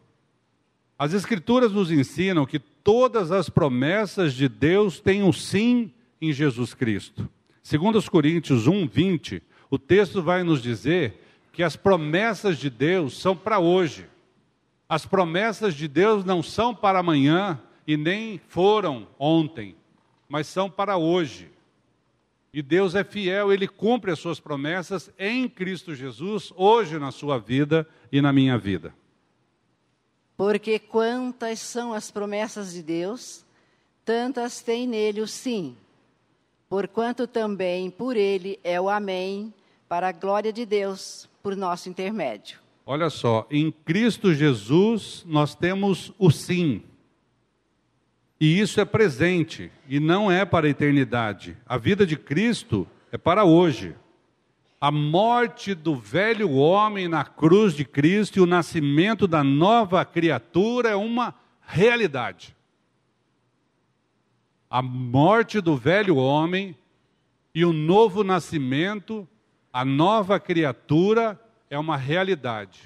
As 0.96 1.12
Escrituras 1.12 1.72
nos 1.72 1.90
ensinam 1.90 2.46
que 2.46 2.62
todas 2.84 3.32
as 3.32 3.48
promessas 3.48 4.34
de 4.34 4.46
Deus 4.46 5.00
têm 5.00 5.22
um 5.22 5.32
sim 5.32 5.90
em 6.20 6.32
Jesus 6.32 6.74
Cristo. 6.74 7.28
Segundo 7.62 7.96
os 7.96 8.08
Coríntios 8.10 8.66
1, 8.66 8.86
20, 8.86 9.42
o 9.70 9.78
texto 9.78 10.22
vai 10.22 10.42
nos 10.42 10.62
dizer 10.62 11.22
que 11.50 11.62
as 11.62 11.76
promessas 11.76 12.58
de 12.58 12.68
Deus 12.68 13.18
são 13.18 13.34
para 13.34 13.58
hoje. 13.58 14.06
As 14.86 15.06
promessas 15.06 15.74
de 15.74 15.88
Deus 15.88 16.24
não 16.24 16.42
são 16.42 16.74
para 16.74 16.98
amanhã 16.98 17.58
e 17.86 17.96
nem 17.96 18.38
foram 18.48 19.08
ontem, 19.18 19.74
mas 20.28 20.46
são 20.46 20.68
para 20.68 20.98
hoje. 20.98 21.50
E 22.52 22.60
Deus 22.60 22.94
é 22.94 23.02
fiel, 23.02 23.52
ele 23.52 23.66
cumpre 23.66 24.12
as 24.12 24.18
suas 24.18 24.38
promessas 24.38 25.10
em 25.18 25.48
Cristo 25.48 25.94
Jesus, 25.94 26.52
hoje 26.54 26.98
na 26.98 27.10
sua 27.10 27.38
vida 27.38 27.88
e 28.12 28.20
na 28.20 28.32
minha 28.32 28.58
vida. 28.58 28.94
Porque 30.36 30.78
quantas 30.78 31.60
são 31.60 31.92
as 31.92 32.10
promessas 32.10 32.72
de 32.72 32.82
Deus, 32.82 33.44
tantas 34.04 34.60
tem 34.60 34.86
nele 34.86 35.20
o 35.20 35.26
sim. 35.26 35.76
Porquanto 36.68 37.26
também 37.26 37.90
por 37.90 38.16
ele 38.16 38.58
é 38.64 38.80
o 38.80 38.88
amém, 38.88 39.52
para 39.88 40.08
a 40.08 40.12
glória 40.12 40.52
de 40.52 40.66
Deus, 40.66 41.28
por 41.42 41.54
nosso 41.54 41.88
intermédio. 41.88 42.58
Olha 42.86 43.08
só, 43.08 43.46
em 43.50 43.70
Cristo 43.70 44.34
Jesus 44.34 45.24
nós 45.26 45.54
temos 45.54 46.12
o 46.18 46.30
sim. 46.30 46.82
E 48.40 48.58
isso 48.60 48.80
é 48.80 48.84
presente 48.84 49.70
e 49.88 50.00
não 50.00 50.30
é 50.30 50.44
para 50.44 50.66
a 50.66 50.70
eternidade. 50.70 51.56
A 51.64 51.78
vida 51.78 52.04
de 52.04 52.16
Cristo 52.16 52.86
é 53.12 53.16
para 53.16 53.44
hoje. 53.44 53.94
A 54.84 54.90
morte 54.90 55.74
do 55.74 55.96
velho 55.96 56.50
homem 56.56 57.08
na 57.08 57.24
cruz 57.24 57.72
de 57.72 57.86
Cristo 57.86 58.36
e 58.36 58.42
o 58.42 58.46
nascimento 58.46 59.26
da 59.26 59.42
nova 59.42 60.04
criatura 60.04 60.90
é 60.90 60.94
uma 60.94 61.34
realidade. 61.62 62.54
A 64.68 64.82
morte 64.82 65.58
do 65.62 65.74
velho 65.74 66.16
homem 66.16 66.76
e 67.54 67.64
o 67.64 67.72
novo 67.72 68.22
nascimento, 68.22 69.26
a 69.72 69.86
nova 69.86 70.38
criatura, 70.38 71.40
é 71.70 71.78
uma 71.78 71.96
realidade. 71.96 72.82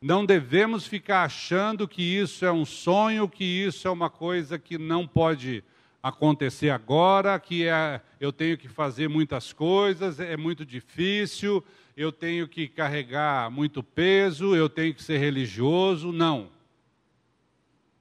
Não 0.00 0.24
devemos 0.24 0.86
ficar 0.86 1.24
achando 1.24 1.88
que 1.88 2.00
isso 2.00 2.44
é 2.44 2.52
um 2.52 2.64
sonho, 2.64 3.28
que 3.28 3.42
isso 3.42 3.88
é 3.88 3.90
uma 3.90 4.08
coisa 4.08 4.56
que 4.56 4.78
não 4.78 5.04
pode 5.04 5.64
acontecer 6.02 6.70
agora, 6.70 7.38
que 7.38 7.66
é, 7.66 8.00
eu 8.18 8.32
tenho 8.32 8.58
que 8.58 8.68
fazer 8.68 9.08
muitas 9.08 9.52
coisas, 9.52 10.18
é 10.18 10.36
muito 10.36 10.66
difícil, 10.66 11.64
eu 11.96 12.10
tenho 12.10 12.48
que 12.48 12.66
carregar 12.66 13.50
muito 13.50 13.82
peso, 13.82 14.56
eu 14.56 14.68
tenho 14.68 14.92
que 14.94 15.02
ser 15.02 15.18
religioso. 15.18 16.10
Não. 16.10 16.50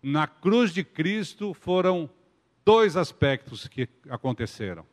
Na 0.02 0.26
cruz 0.26 0.74
de 0.74 0.84
Cristo 0.84 1.54
foram 1.54 2.10
dois 2.66 2.98
aspectos 2.98 3.68
que 3.68 3.88
aconteceram. 4.10 4.86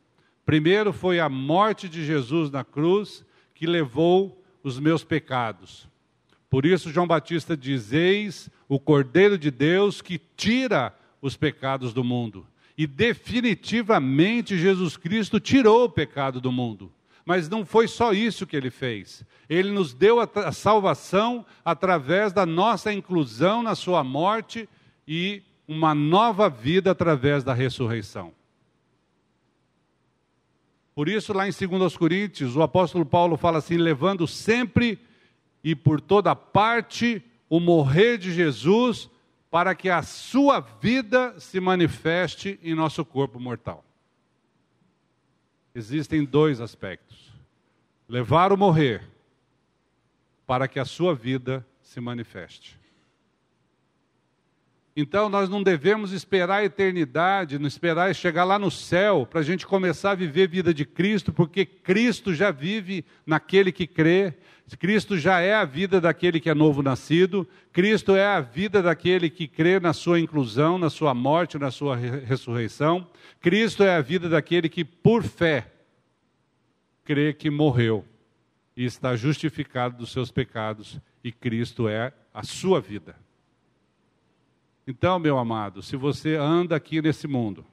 Primeiro 0.45 0.93
foi 0.93 1.19
a 1.19 1.29
morte 1.29 1.89
de 1.89 2.05
Jesus 2.05 2.51
na 2.51 2.63
cruz, 2.63 3.25
que 3.55 3.65
levou 3.65 4.43
os 4.63 4.79
meus 4.79 5.03
pecados. 5.03 5.87
Por 6.49 6.65
isso, 6.65 6.91
João 6.91 7.07
Batista 7.07 7.55
diz: 7.55 7.93
Eis 7.93 8.49
o 8.67 8.79
Cordeiro 8.79 9.37
de 9.37 9.51
Deus 9.51 10.01
que 10.01 10.19
tira 10.35 10.95
os 11.21 11.35
pecados 11.35 11.93
do 11.93 12.03
mundo. 12.03 12.47
E 12.79 12.87
definitivamente 12.87 14.57
Jesus 14.57 14.95
Cristo 14.95 15.37
tirou 15.37 15.83
o 15.83 15.89
pecado 15.89 16.39
do 16.39 16.49
mundo. 16.49 16.89
Mas 17.25 17.49
não 17.49 17.65
foi 17.65 17.89
só 17.89 18.13
isso 18.13 18.47
que 18.47 18.55
ele 18.55 18.69
fez. 18.69 19.25
Ele 19.49 19.69
nos 19.69 19.93
deu 19.93 20.21
a, 20.21 20.51
salvação 20.53 21.45
através 21.65 22.31
da 22.31 22.45
nossa 22.45 22.93
inclusão 22.93 23.61
na 23.61 23.75
sua 23.75 24.01
morte 24.01 24.69
e 25.05 25.43
uma 25.67 25.93
nova 25.93 26.49
vida 26.49 26.91
através 26.91 27.43
da 27.43 27.53
ressurreição. 27.53 28.31
Por 30.95 31.09
isso, 31.09 31.33
lá 31.33 31.49
em 31.49 31.51
2 31.51 31.97
Coríntios, 31.97 32.55
o 32.55 32.61
apóstolo 32.61 33.05
Paulo 33.05 33.35
fala 33.35 33.57
assim: 33.57 33.75
levando 33.75 34.25
sempre 34.25 34.97
e 35.61 35.75
por 35.75 35.99
toda 35.99 36.33
parte 36.33 37.21
o 37.49 37.59
morrer 37.59 38.17
de 38.17 38.31
Jesus, 38.31 39.09
para 39.49 39.73
que 39.73 39.89
a 39.89 40.01
sua 40.01 40.59
vida 40.59 41.39
se 41.39 41.59
manifeste 41.59 42.59
em 42.61 42.75
nosso 42.75 43.03
corpo 43.03 43.39
mortal. 43.39 43.83
Existem 45.73 46.23
dois 46.23 46.61
aspectos: 46.61 47.33
levar 48.07 48.51
o 48.51 48.57
morrer, 48.57 49.07
para 50.45 50.67
que 50.67 50.79
a 50.79 50.85
sua 50.85 51.15
vida 51.15 51.65
se 51.81 51.99
manifeste. 51.99 52.79
Então 54.99 55.29
nós 55.29 55.47
não 55.47 55.63
devemos 55.63 56.11
esperar 56.11 56.57
a 56.57 56.65
eternidade, 56.65 57.57
não 57.57 57.67
esperar 57.67 58.13
chegar 58.13 58.43
lá 58.43 58.59
no 58.59 58.69
céu 58.69 59.25
para 59.25 59.39
a 59.39 59.43
gente 59.43 59.65
começar 59.65 60.11
a 60.11 60.15
viver 60.15 60.43
a 60.43 60.51
vida 60.51 60.73
de 60.73 60.83
Cristo, 60.83 61.31
porque 61.31 61.65
Cristo 61.65 62.33
já 62.33 62.51
vive 62.51 63.05
naquele 63.25 63.71
que 63.71 63.87
crê, 63.87 64.33
Cristo 64.77 65.17
já 65.17 65.39
é 65.39 65.53
a 65.53 65.63
vida 65.63 66.01
daquele 66.01 66.37
que 66.41 66.49
é 66.49 66.53
novo 66.53 66.83
nascido, 66.83 67.47
Cristo 67.71 68.13
é 68.13 68.27
a 68.27 68.41
vida 68.41 68.81
daquele 68.81 69.29
que 69.29 69.47
crê 69.47 69.79
na 69.79 69.93
sua 69.93 70.19
inclusão, 70.19 70.77
na 70.77 70.89
sua 70.89 71.13
morte, 71.13 71.57
na 71.57 71.71
sua 71.71 71.95
ressurreição, 71.95 73.07
Cristo 73.39 73.83
é 73.83 73.95
a 73.95 74.01
vida 74.01 74.27
daquele 74.27 74.67
que, 74.67 74.83
por 74.83 75.23
fé, 75.23 75.71
crê 77.05 77.31
que 77.31 77.49
morreu 77.49 78.03
e 78.75 78.83
está 78.83 79.15
justificado 79.15 79.95
dos 79.95 80.11
seus 80.11 80.29
pecados, 80.29 80.99
e 81.23 81.31
Cristo 81.31 81.87
é 81.87 82.11
a 82.33 82.43
sua 82.43 82.81
vida. 82.81 83.15
Então, 84.89 85.19
meu 85.19 85.37
amado, 85.37 85.83
se 85.83 85.95
você 85.95 86.35
anda 86.35 86.75
aqui 86.75 86.99
nesse 86.99 87.27
mundo, 87.27 87.63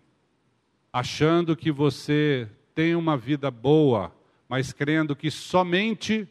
achando 0.93 1.57
que 1.57 1.73
você 1.73 2.47
tem 2.75 2.95
uma 2.95 3.17
vida 3.17 3.51
boa, 3.51 4.15
mas 4.47 4.71
crendo 4.71 5.17
que 5.17 5.31
somente 5.31 6.29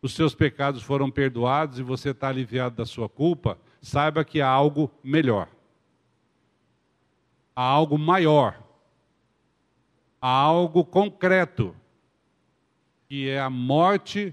os 0.00 0.14
seus 0.14 0.32
pecados 0.32 0.84
foram 0.84 1.10
perdoados 1.10 1.80
e 1.80 1.82
você 1.82 2.10
está 2.10 2.28
aliviado 2.28 2.76
da 2.76 2.86
sua 2.86 3.08
culpa, 3.08 3.58
saiba 3.82 4.24
que 4.24 4.40
há 4.40 4.46
algo 4.46 4.88
melhor. 5.02 5.48
Há 7.56 7.64
algo 7.64 7.98
maior. 7.98 8.62
Há 10.22 10.30
algo 10.30 10.84
concreto, 10.84 11.74
que 13.08 13.28
é 13.28 13.40
a 13.40 13.50
morte 13.50 14.32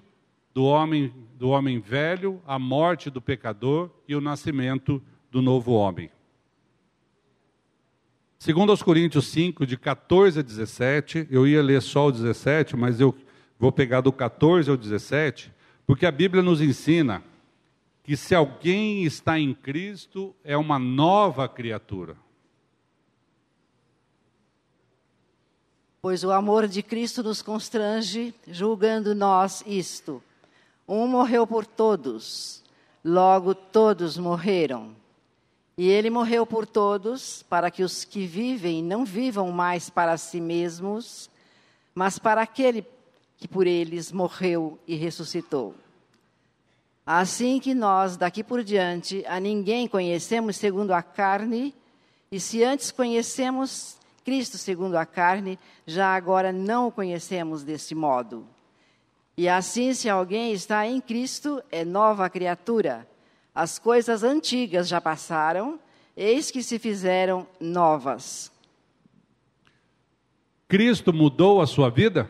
do 0.53 0.63
homem, 0.63 1.12
do 1.39 1.49
homem 1.49 1.79
velho, 1.79 2.39
a 2.45 2.60
morte 2.60 3.10
do 3.10 3.19
pecador 3.19 3.89
e 4.07 4.15
o 4.15 4.21
nascimento 4.21 4.99
do 4.99 5.16
novo 5.33 5.73
homem. 5.73 6.09
Segundo 8.39 8.69
aos 8.69 8.83
Coríntios 8.83 9.27
5, 9.27 9.65
de 9.65 9.77
14 9.77 10.39
a 10.39 10.41
17, 10.43 11.27
eu 11.29 11.47
ia 11.47 11.61
ler 11.61 11.81
só 11.81 12.07
o 12.07 12.11
17, 12.11 12.75
mas 12.75 12.99
eu 12.99 13.15
vou 13.59 13.71
pegar 13.71 14.01
do 14.01 14.11
14 14.11 14.69
ao 14.69 14.77
17, 14.77 15.51
porque 15.85 16.05
a 16.05 16.11
Bíblia 16.11 16.43
nos 16.43 16.61
ensina 16.61 17.23
que 18.03 18.15
se 18.15 18.35
alguém 18.35 19.03
está 19.03 19.39
em 19.39 19.53
Cristo, 19.53 20.35
é 20.43 20.55
uma 20.55 20.79
nova 20.79 21.49
criatura. 21.49 22.15
Pois 26.01 26.23
o 26.23 26.31
amor 26.31 26.67
de 26.67 26.81
Cristo 26.83 27.21
nos 27.21 27.41
constrange, 27.41 28.33
julgando 28.47 29.13
nós 29.15 29.63
isto: 29.67 30.23
um 30.87 31.05
morreu 31.07 31.45
por 31.45 31.65
todos, 31.65 32.63
logo 33.03 33.53
todos 33.53 34.17
morreram. 34.17 34.95
E 35.77 35.87
ele 35.87 36.09
morreu 36.09 36.43
por 36.43 36.65
todos, 36.65 37.43
para 37.43 37.69
que 37.69 37.83
os 37.83 38.03
que 38.03 38.25
vivem 38.25 38.83
não 38.83 39.05
vivam 39.05 39.51
mais 39.51 39.91
para 39.91 40.17
si 40.17 40.41
mesmos, 40.41 41.29
mas 41.93 42.17
para 42.17 42.41
aquele 42.41 42.83
que 43.37 43.47
por 43.47 43.67
eles 43.67 44.11
morreu 44.11 44.79
e 44.87 44.95
ressuscitou. 44.95 45.75
Assim 47.05 47.59
que 47.59 47.75
nós, 47.75 48.17
daqui 48.17 48.43
por 48.43 48.63
diante, 48.63 49.23
a 49.27 49.39
ninguém 49.39 49.87
conhecemos 49.87 50.57
segundo 50.57 50.91
a 50.91 51.03
carne, 51.03 51.75
e 52.31 52.39
se 52.39 52.63
antes 52.63 52.89
conhecemos 52.89 53.97
Cristo 54.25 54.57
segundo 54.57 54.95
a 54.95 55.05
carne, 55.05 55.59
já 55.85 56.15
agora 56.15 56.51
não 56.51 56.87
o 56.87 56.91
conhecemos 56.91 57.63
deste 57.63 57.93
modo. 57.93 58.47
E 59.37 59.47
assim, 59.47 59.93
se 59.93 60.09
alguém 60.09 60.53
está 60.53 60.87
em 60.87 60.99
Cristo, 60.99 61.61
é 61.71 61.85
nova 61.85 62.27
criatura 62.31 63.07
as 63.57 63.79
coisas 63.79 64.23
antigas 64.23 64.87
já 64.87 65.01
passaram, 65.01 65.79
eis 66.15 66.51
que 66.51 66.61
se 66.61 66.77
fizeram 66.77 67.47
novas. 67.59 68.51
Cristo 70.67 71.11
mudou 71.11 71.59
a 71.59 71.65
sua 71.65 71.89
vida? 71.89 72.29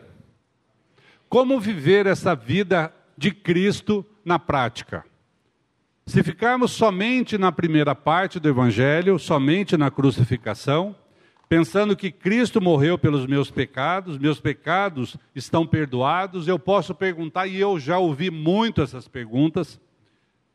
Como 1.28 1.60
viver 1.60 2.06
essa 2.06 2.34
vida 2.34 2.94
de 3.14 3.30
Cristo 3.30 4.06
na 4.24 4.38
prática? 4.38 5.04
Se 6.06 6.22
ficarmos 6.22 6.70
somente 6.70 7.36
na 7.36 7.52
primeira 7.52 7.94
parte 7.94 8.40
do 8.40 8.48
Evangelho, 8.48 9.18
somente 9.18 9.76
na 9.76 9.90
crucificação, 9.90 10.96
pensando 11.46 11.94
que 11.94 12.10
Cristo 12.10 12.58
morreu 12.58 12.96
pelos 12.96 13.26
meus 13.26 13.50
pecados, 13.50 14.16
meus 14.16 14.40
pecados 14.40 15.18
estão 15.34 15.66
perdoados, 15.66 16.48
eu 16.48 16.58
posso 16.58 16.94
perguntar, 16.94 17.46
e 17.46 17.60
eu 17.60 17.78
já 17.78 17.98
ouvi 17.98 18.30
muito 18.30 18.80
essas 18.80 19.06
perguntas, 19.06 19.78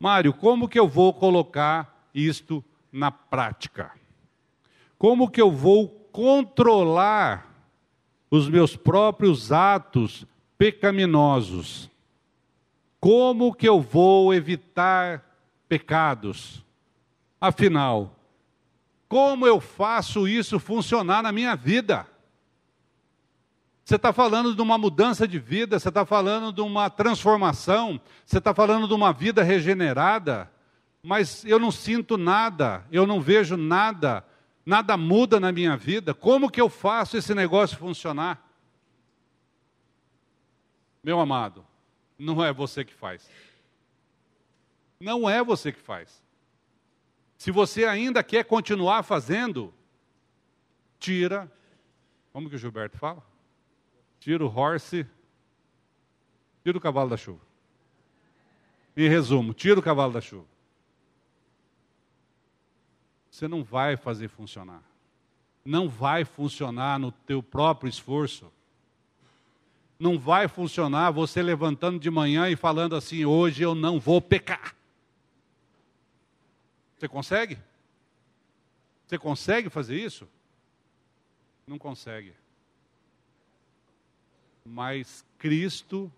Mário, 0.04 0.34
como 0.34 0.68
que 0.68 0.78
eu 0.78 0.86
vou 0.86 1.14
colocar 1.14 2.06
isto 2.14 2.62
na 2.92 3.10
prática? 3.10 3.90
Como 4.98 5.30
que 5.30 5.40
eu 5.40 5.50
vou 5.50 5.88
controlar 6.12 7.50
os 8.30 8.46
meus 8.46 8.76
próprios 8.76 9.50
atos 9.50 10.26
pecaminosos? 10.58 11.88
Como 13.00 13.54
que 13.54 13.66
eu 13.66 13.80
vou 13.80 14.34
evitar 14.34 15.24
pecados? 15.66 16.62
Afinal, 17.40 18.14
como 19.08 19.46
eu 19.46 19.58
faço 19.58 20.28
isso 20.28 20.60
funcionar 20.60 21.22
na 21.22 21.32
minha 21.32 21.56
vida? 21.56 22.06
Você 23.84 23.96
está 23.96 24.14
falando 24.14 24.54
de 24.54 24.62
uma 24.62 24.78
mudança 24.78 25.28
de 25.28 25.38
vida, 25.38 25.78
você 25.78 25.88
está 25.88 26.06
falando 26.06 26.50
de 26.50 26.62
uma 26.62 26.88
transformação, 26.88 28.00
você 28.24 28.38
está 28.38 28.54
falando 28.54 28.88
de 28.88 28.94
uma 28.94 29.12
vida 29.12 29.42
regenerada, 29.42 30.50
mas 31.02 31.44
eu 31.44 31.58
não 31.58 31.70
sinto 31.70 32.16
nada, 32.16 32.86
eu 32.90 33.06
não 33.06 33.20
vejo 33.20 33.58
nada, 33.58 34.24
nada 34.64 34.96
muda 34.96 35.38
na 35.38 35.52
minha 35.52 35.76
vida. 35.76 36.14
Como 36.14 36.50
que 36.50 36.62
eu 36.62 36.70
faço 36.70 37.18
esse 37.18 37.34
negócio 37.34 37.76
funcionar? 37.76 38.42
Meu 41.02 41.20
amado, 41.20 41.62
não 42.18 42.42
é 42.42 42.50
você 42.54 42.86
que 42.86 42.94
faz. 42.94 43.28
Não 44.98 45.28
é 45.28 45.44
você 45.44 45.70
que 45.70 45.80
faz. 45.80 46.22
Se 47.36 47.50
você 47.50 47.84
ainda 47.84 48.22
quer 48.22 48.46
continuar 48.46 49.02
fazendo, 49.02 49.74
tira. 50.98 51.52
Como 52.32 52.48
que 52.48 52.56
o 52.56 52.58
Gilberto 52.58 52.96
fala? 52.96 53.33
Tira 54.24 54.42
o 54.42 54.48
horse, 54.48 55.06
tira 56.62 56.78
o 56.78 56.80
cavalo 56.80 57.10
da 57.10 57.16
chuva. 57.18 57.42
Em 58.96 59.06
resumo, 59.06 59.52
tira 59.52 59.78
o 59.78 59.82
cavalo 59.82 60.14
da 60.14 60.20
chuva. 60.22 60.46
Você 63.30 63.46
não 63.46 63.62
vai 63.62 63.98
fazer 63.98 64.28
funcionar. 64.28 64.82
Não 65.62 65.90
vai 65.90 66.24
funcionar 66.24 66.98
no 66.98 67.12
teu 67.12 67.42
próprio 67.42 67.86
esforço. 67.86 68.50
Não 69.98 70.18
vai 70.18 70.48
funcionar 70.48 71.10
você 71.10 71.42
levantando 71.42 71.98
de 71.98 72.10
manhã 72.10 72.48
e 72.48 72.56
falando 72.56 72.96
assim: 72.96 73.26
hoje 73.26 73.62
eu 73.62 73.74
não 73.74 74.00
vou 74.00 74.22
pecar. 74.22 74.74
Você 76.96 77.06
consegue? 77.06 77.58
Você 79.06 79.18
consegue 79.18 79.68
fazer 79.68 79.98
isso? 80.00 80.26
Não 81.66 81.78
consegue. 81.78 82.32
Mas 84.66 85.24
Cristo 85.38 86.10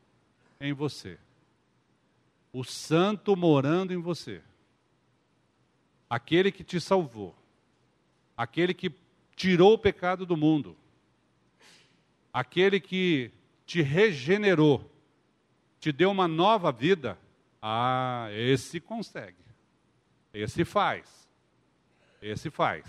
em 0.61 0.73
você, 0.73 1.19
o 2.53 2.63
Santo 2.65 3.37
morando 3.37 3.93
em 3.93 4.01
você, 4.01 4.41
aquele 6.09 6.53
que 6.53 6.63
te 6.63 6.81
salvou, 6.81 7.35
aquele 8.37 8.73
que 8.73 8.93
tirou 9.35 9.75
o 9.75 9.79
pecado 9.79 10.25
do 10.25 10.37
mundo, 10.37 10.77
aquele 12.33 12.79
que 12.79 13.31
te 13.67 13.83
regenerou, 13.83 14.89
te 15.81 15.91
deu 15.91 16.11
uma 16.11 16.29
nova 16.29 16.71
vida, 16.71 17.19
ah, 17.61 18.29
esse 18.33 18.81
consegue. 18.81 19.37
Esse 20.33 20.65
faz. 20.65 21.29
Esse 22.23 22.49
faz. 22.49 22.85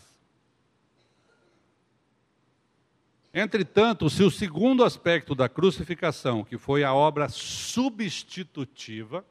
Entretanto, 3.39 4.09
se 4.09 4.23
o 4.23 4.31
segundo 4.31 4.83
aspecto 4.83 5.35
da 5.35 5.47
crucificação, 5.47 6.43
que 6.43 6.57
foi 6.57 6.83
a 6.83 6.91
obra 6.91 7.29
substitutiva, 7.29 9.23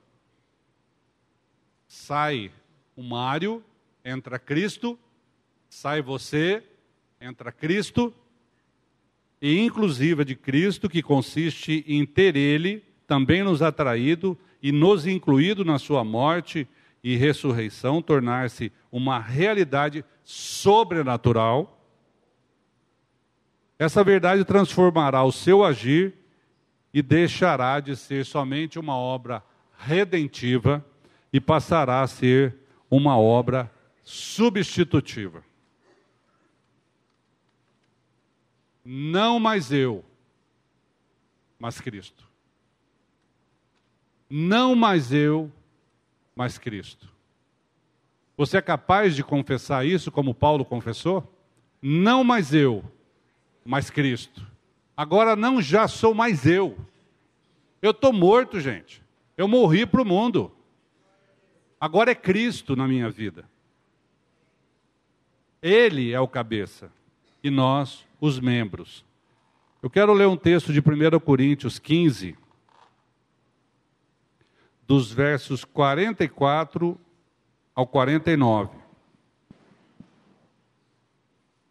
sai 1.88 2.52
o 2.94 3.02
Mário, 3.02 3.64
entra 4.04 4.38
Cristo, 4.38 4.96
sai 5.68 6.00
você, 6.00 6.62
entra 7.20 7.50
Cristo, 7.50 8.14
e 9.42 9.58
inclusive 9.58 10.24
de 10.24 10.36
Cristo, 10.36 10.88
que 10.88 11.02
consiste 11.02 11.84
em 11.88 12.06
ter 12.06 12.36
Ele 12.36 12.84
também 13.08 13.42
nos 13.42 13.60
atraído 13.60 14.38
e 14.62 14.70
nos 14.70 15.04
incluído 15.04 15.64
na 15.64 15.80
sua 15.80 16.04
morte 16.04 16.68
e 17.02 17.16
ressurreição 17.16 18.00
tornar-se 18.00 18.70
uma 18.92 19.18
realidade 19.18 20.04
sobrenatural, 20.22 21.75
essa 23.78 24.02
verdade 24.02 24.44
transformará 24.44 25.22
o 25.22 25.32
seu 25.32 25.64
agir 25.64 26.14
e 26.92 27.02
deixará 27.02 27.78
de 27.80 27.94
ser 27.94 28.24
somente 28.24 28.78
uma 28.78 28.96
obra 28.96 29.42
redentiva 29.78 30.84
e 31.32 31.40
passará 31.40 32.00
a 32.00 32.06
ser 32.06 32.56
uma 32.90 33.18
obra 33.18 33.70
substitutiva. 34.02 35.44
Não 38.84 39.38
mais 39.38 39.72
eu, 39.72 40.04
mas 41.58 41.80
Cristo. 41.80 42.24
Não 44.30 44.74
mais 44.74 45.12
eu, 45.12 45.52
mas 46.34 46.56
Cristo. 46.56 47.08
Você 48.36 48.56
é 48.56 48.62
capaz 48.62 49.14
de 49.14 49.24
confessar 49.24 49.84
isso 49.84 50.10
como 50.10 50.34
Paulo 50.34 50.64
confessou? 50.64 51.32
Não 51.82 52.22
mais 52.22 52.54
eu, 52.54 52.84
mas 53.66 53.90
Cristo. 53.90 54.46
Agora 54.96 55.36
não 55.36 55.60
já 55.60 55.86
sou 55.88 56.14
mais 56.14 56.46
eu. 56.46 56.78
Eu 57.82 57.90
estou 57.90 58.12
morto, 58.12 58.58
gente. 58.60 59.02
Eu 59.36 59.46
morri 59.46 59.84
para 59.84 60.00
o 60.00 60.04
mundo. 60.04 60.50
Agora 61.78 62.10
é 62.10 62.14
Cristo 62.14 62.74
na 62.74 62.88
minha 62.88 63.10
vida. 63.10 63.48
Ele 65.60 66.12
é 66.12 66.20
o 66.20 66.28
cabeça 66.28 66.90
e 67.42 67.50
nós 67.50 68.06
os 68.20 68.40
membros. 68.40 69.04
Eu 69.82 69.90
quero 69.90 70.12
ler 70.14 70.26
um 70.26 70.36
texto 70.36 70.72
de 70.72 70.80
1 70.80 71.20
Coríntios 71.20 71.78
15, 71.78 72.36
dos 74.86 75.12
versos 75.12 75.64
44 75.64 76.98
ao 77.74 77.86
49. 77.86 78.76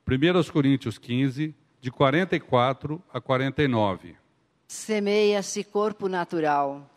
1 0.07 0.51
Coríntios 0.51 0.99
15, 0.99 1.55
de 1.85 1.91
44 1.91 2.99
a 3.13 3.21
49. 3.21 4.15
Semeia-se 4.67 5.63
corpo 5.63 6.09
natural, 6.09 6.89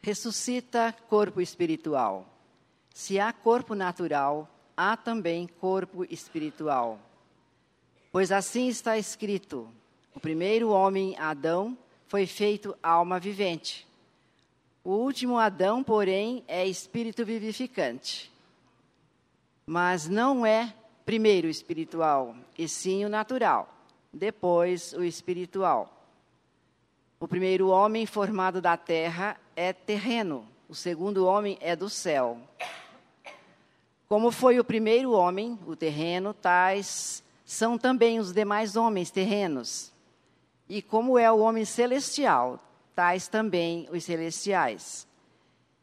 ressuscita 0.00 0.90
corpo 1.06 1.38
espiritual. 1.38 2.26
Se 2.94 3.20
há 3.20 3.30
corpo 3.30 3.74
natural, 3.74 4.48
há 4.74 4.96
também 4.96 5.46
corpo 5.46 6.06
espiritual. 6.08 6.98
Pois 8.10 8.32
assim 8.32 8.68
está 8.68 8.96
escrito: 8.96 9.68
o 10.14 10.18
primeiro 10.18 10.70
homem, 10.70 11.14
Adão, 11.18 11.76
foi 12.08 12.24
feito 12.24 12.74
alma 12.82 13.20
vivente. 13.20 13.86
O 14.82 14.92
último 14.92 15.36
Adão, 15.36 15.84
porém, 15.84 16.42
é 16.48 16.66
espírito 16.66 17.22
vivificante. 17.22 18.32
Mas 19.66 20.08
não 20.08 20.46
é 20.46 20.74
primeiro 21.04 21.48
espiritual, 21.48 22.34
e 22.56 22.66
sim 22.66 23.04
o 23.04 23.10
natural, 23.10 23.71
depois 24.12 24.92
o 24.92 25.02
espiritual. 25.02 26.02
O 27.18 27.28
primeiro 27.28 27.68
homem 27.68 28.04
formado 28.04 28.60
da 28.60 28.76
terra 28.76 29.36
é 29.54 29.72
terreno, 29.72 30.46
o 30.68 30.74
segundo 30.74 31.24
homem 31.24 31.56
é 31.60 31.76
do 31.76 31.88
céu. 31.88 32.38
Como 34.08 34.30
foi 34.30 34.58
o 34.58 34.64
primeiro 34.64 35.12
homem, 35.12 35.58
o 35.66 35.74
terreno, 35.74 36.34
tais 36.34 37.22
são 37.44 37.78
também 37.78 38.18
os 38.18 38.32
demais 38.32 38.76
homens 38.76 39.10
terrenos. 39.10 39.92
E 40.68 40.82
como 40.82 41.18
é 41.18 41.30
o 41.30 41.38
homem 41.38 41.64
celestial, 41.64 42.58
tais 42.94 43.28
também 43.28 43.88
os 43.90 44.04
celestiais. 44.04 45.06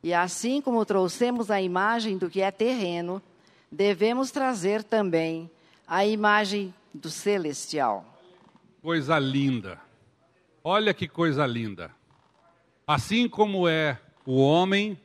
E 0.02 0.14
assim 0.14 0.62
como 0.62 0.86
trouxemos 0.86 1.52
a 1.52 1.62
imagem 1.62 2.18
do 2.18 2.30
que 2.30 2.42
é 2.42 2.52
terreno, 2.52 3.22
devemos 3.72 4.32
trazer 4.32 4.84
também 4.84 5.50
a 5.88 6.06
imagem 6.06 6.74
do 6.94 7.10
celestial. 7.10 8.06
Coisa 8.82 9.20
linda. 9.20 9.82
Olha 10.64 10.94
que 10.94 11.06
coisa 11.06 11.46
linda. 11.46 11.94
Assim 12.88 13.28
como 13.28 13.68
é 13.68 14.00
o 14.26 14.40
homem 14.40 14.98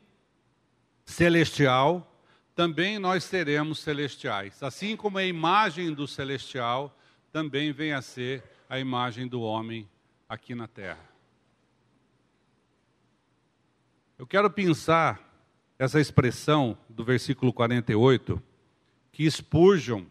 celestial, 1.05 2.09
também 2.55 3.01
nós 3.01 3.25
seremos 3.25 3.81
celestiais. 3.81 4.63
Assim 4.63 4.97
como 4.97 5.19
é 5.19 5.25
a 5.25 5.27
imagem 5.27 5.93
do 5.93 6.07
celestial, 6.07 6.97
também 7.33 7.73
vem 7.73 7.93
a 7.93 8.01
ser 8.01 8.45
a 8.69 8.79
imagem 8.79 9.27
do 9.27 9.43
homem 9.43 9.89
aqui 10.29 10.55
na 10.55 10.69
terra. 10.69 11.11
Eu 14.17 14.27
quero 14.27 14.49
pensar 14.49 15.21
essa 15.77 16.01
expressão 16.01 16.79
do 16.89 17.05
versículo 17.05 17.53
48, 17.53 18.41
que 19.11 19.29
Spurgeon, 19.29 20.05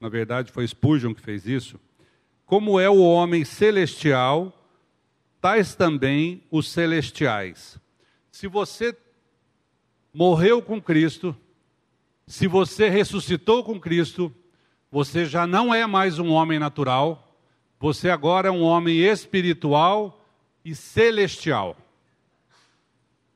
na 0.00 0.08
verdade 0.08 0.50
foi 0.50 0.66
Spurgeon 0.66 1.14
que 1.14 1.20
fez 1.20 1.46
isso, 1.46 1.78
como 2.46 2.78
é 2.78 2.88
o 2.88 3.02
homem 3.02 3.44
celestial, 3.44 4.52
tais 5.40 5.74
também 5.74 6.42
os 6.50 6.68
celestiais. 6.68 7.78
Se 8.30 8.46
você 8.46 8.96
morreu 10.12 10.62
com 10.62 10.80
Cristo, 10.80 11.36
se 12.26 12.46
você 12.46 12.88
ressuscitou 12.88 13.64
com 13.64 13.78
Cristo, 13.78 14.34
você 14.90 15.24
já 15.24 15.46
não 15.46 15.74
é 15.74 15.86
mais 15.86 16.18
um 16.18 16.30
homem 16.30 16.58
natural, 16.58 17.36
você 17.78 18.08
agora 18.08 18.48
é 18.48 18.50
um 18.50 18.62
homem 18.62 18.98
espiritual 18.98 20.24
e 20.64 20.74
celestial. 20.74 21.76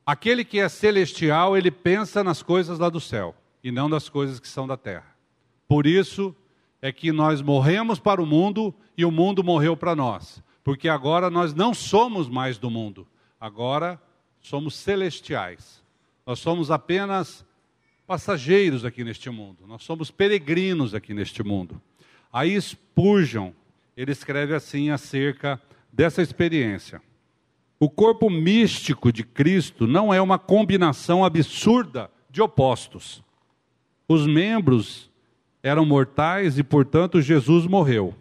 Aquele 0.05 0.43
que 0.43 0.59
é 0.59 0.67
celestial, 0.67 1.55
ele 1.55 1.69
pensa 1.69 2.23
nas 2.23 2.41
coisas 2.41 2.79
lá 2.79 2.89
do 2.89 2.99
céu 2.99 3.35
e 3.63 3.71
não 3.71 3.89
das 3.89 4.09
coisas 4.09 4.39
que 4.39 4.47
são 4.47 4.65
da 4.65 4.75
terra. 4.75 5.15
Por 5.67 5.85
isso 5.85 6.35
é 6.81 6.91
que 6.91 7.11
nós 7.11 7.41
morremos 7.41 7.99
para 7.99 8.21
o 8.21 8.25
mundo 8.25 8.73
e 8.97 9.03
o 9.03 9.11
mundo 9.11 9.43
morreu 9.43 9.75
para 9.75 9.95
nós, 9.95 10.41
porque 10.63 10.87
agora 10.87 11.29
nós 11.29 11.53
não 11.53 11.73
somos 11.73 12.29
mais 12.29 12.57
do 12.57 12.69
mundo, 12.69 13.07
agora 13.39 14.01
somos 14.41 14.75
celestiais. 14.75 15.83
Nós 16.25 16.39
somos 16.39 16.69
apenas 16.69 17.45
passageiros 18.05 18.85
aqui 18.85 19.03
neste 19.03 19.29
mundo, 19.29 19.65
nós 19.67 19.83
somos 19.83 20.09
peregrinos 20.11 20.93
aqui 20.93 21.13
neste 21.13 21.43
mundo. 21.43 21.81
Aí 22.31 22.59
Spurgeon, 22.59 23.51
ele 23.97 24.11
escreve 24.11 24.53
assim 24.53 24.89
acerca 24.89 25.61
dessa 25.91 26.21
experiência. 26.21 27.01
O 27.79 27.89
corpo 27.89 28.29
místico 28.29 29.11
de 29.11 29.23
Cristo 29.23 29.87
não 29.87 30.13
é 30.13 30.21
uma 30.21 30.37
combinação 30.37 31.23
absurda 31.23 32.11
de 32.29 32.41
opostos. 32.41 33.23
Os 34.07 34.27
membros 34.27 35.08
eram 35.61 35.85
mortais 35.85 36.57
e, 36.57 36.63
portanto, 36.63 37.21
Jesus 37.21 37.65
morreu. 37.65 38.15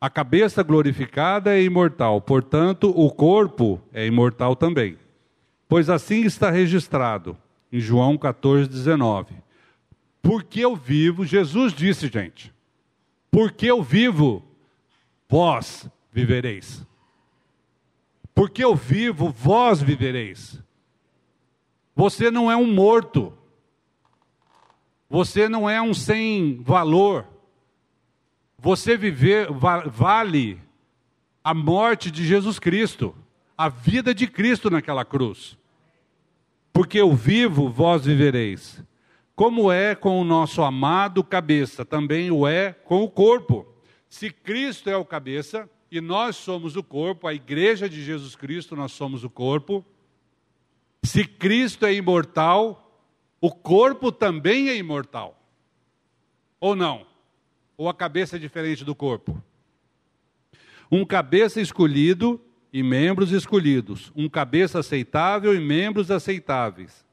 A 0.00 0.08
cabeça 0.08 0.62
glorificada 0.62 1.54
é 1.54 1.62
imortal, 1.62 2.20
portanto, 2.20 2.90
o 2.96 3.10
corpo 3.10 3.80
é 3.92 4.06
imortal 4.06 4.56
também. 4.56 4.96
Pois 5.68 5.90
assim 5.90 6.22
está 6.22 6.50
registrado 6.50 7.36
em 7.70 7.80
João 7.80 8.16
14, 8.16 8.68
19. 8.68 9.34
Porque 10.22 10.60
eu 10.60 10.74
vivo, 10.74 11.24
Jesus 11.24 11.72
disse, 11.72 12.08
gente, 12.08 12.52
porque 13.30 13.66
eu 13.66 13.82
vivo, 13.82 14.42
vós 15.28 15.88
vivereis. 16.12 16.84
Porque 18.34 18.64
eu 18.64 18.74
vivo, 18.74 19.30
vós 19.30 19.82
vivereis. 19.82 20.62
Você 21.94 22.30
não 22.30 22.50
é 22.50 22.56
um 22.56 22.72
morto. 22.72 23.32
Você 25.10 25.48
não 25.48 25.68
é 25.68 25.82
um 25.82 25.92
sem 25.92 26.62
valor. 26.62 27.26
Você 28.56 28.96
viver 28.96 29.48
vale 29.50 30.62
a 31.42 31.52
morte 31.52 32.12
de 32.12 32.24
Jesus 32.24 32.60
Cristo, 32.60 33.16
a 33.58 33.68
vida 33.68 34.14
de 34.14 34.28
Cristo 34.28 34.70
naquela 34.70 35.04
cruz. 35.04 35.58
Porque 36.72 37.00
eu 37.00 37.12
vivo, 37.12 37.68
vós 37.68 38.04
vivereis. 38.04 38.80
Como 39.34 39.72
é 39.72 39.96
com 39.96 40.20
o 40.20 40.24
nosso 40.24 40.62
amado 40.62 41.24
cabeça, 41.24 41.84
também 41.84 42.30
o 42.30 42.46
é 42.46 42.72
com 42.72 43.02
o 43.02 43.10
corpo. 43.10 43.66
Se 44.08 44.30
Cristo 44.30 44.88
é 44.88 44.96
o 44.96 45.04
cabeça 45.04 45.68
e 45.90 46.00
nós 46.00 46.36
somos 46.36 46.76
o 46.76 46.84
corpo, 46.84 47.26
a 47.26 47.34
igreja 47.34 47.88
de 47.88 48.04
Jesus 48.04 48.36
Cristo, 48.36 48.76
nós 48.76 48.92
somos 48.92 49.24
o 49.24 49.30
corpo. 49.30 49.84
Se 51.02 51.24
Cristo 51.24 51.84
é 51.84 51.94
imortal, 51.94 52.89
o 53.40 53.50
corpo 53.50 54.12
também 54.12 54.68
é 54.68 54.76
imortal. 54.76 55.40
Ou 56.60 56.76
não? 56.76 57.06
Ou 57.76 57.88
a 57.88 57.94
cabeça 57.94 58.36
é 58.36 58.38
diferente 58.38 58.84
do 58.84 58.94
corpo? 58.94 59.42
Um 60.92 61.04
cabeça 61.04 61.60
escolhido 61.60 62.40
e 62.72 62.82
membros 62.82 63.32
escolhidos. 63.32 64.12
Um 64.14 64.28
cabeça 64.28 64.80
aceitável 64.80 65.54
e 65.54 65.60
membros 65.60 66.10
aceitáveis. 66.10 67.04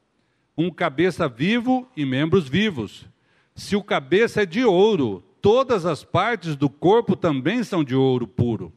Um 0.56 0.70
cabeça 0.70 1.28
vivo 1.28 1.88
e 1.96 2.04
membros 2.04 2.46
vivos. 2.46 3.06
Se 3.54 3.74
o 3.74 3.82
cabeça 3.82 4.42
é 4.42 4.46
de 4.46 4.64
ouro, 4.64 5.24
todas 5.40 5.86
as 5.86 6.04
partes 6.04 6.56
do 6.56 6.68
corpo 6.68 7.16
também 7.16 7.62
são 7.64 7.82
de 7.82 7.94
ouro 7.94 8.26
puro. 8.26 8.72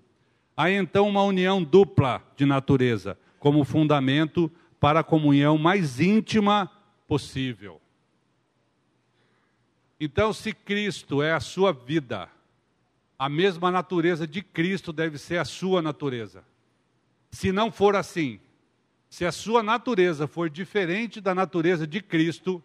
Há 0.56 0.72
então 0.72 1.08
uma 1.08 1.24
união 1.24 1.62
dupla 1.62 2.24
de 2.38 2.46
natureza, 2.46 3.18
como 3.40 3.64
fundamento 3.64 4.50
para 4.80 5.02
a 5.02 5.04
comunhão 5.04 5.58
mais 5.58 6.00
íntima 6.00 6.70
possível. 7.12 7.82
Então, 10.00 10.32
se 10.32 10.54
Cristo 10.54 11.22
é 11.22 11.34
a 11.34 11.42
sua 11.42 11.74
vida, 11.74 12.30
a 13.20 13.28
mesma 13.28 13.70
natureza 13.70 14.26
de 14.26 14.42
Cristo 14.42 14.94
deve 14.94 15.18
ser 15.18 15.38
a 15.38 15.44
sua 15.44 15.82
natureza. 15.82 16.42
Se 17.30 17.52
não 17.52 17.70
for 17.70 17.98
assim, 17.98 18.40
se 19.10 19.26
a 19.26 19.32
sua 19.34 19.62
natureza 19.62 20.26
for 20.26 20.50
diferente 20.50 21.20
da 21.20 21.36
natureza 21.36 21.86
de 21.86 22.02
Cristo, 22.02 22.64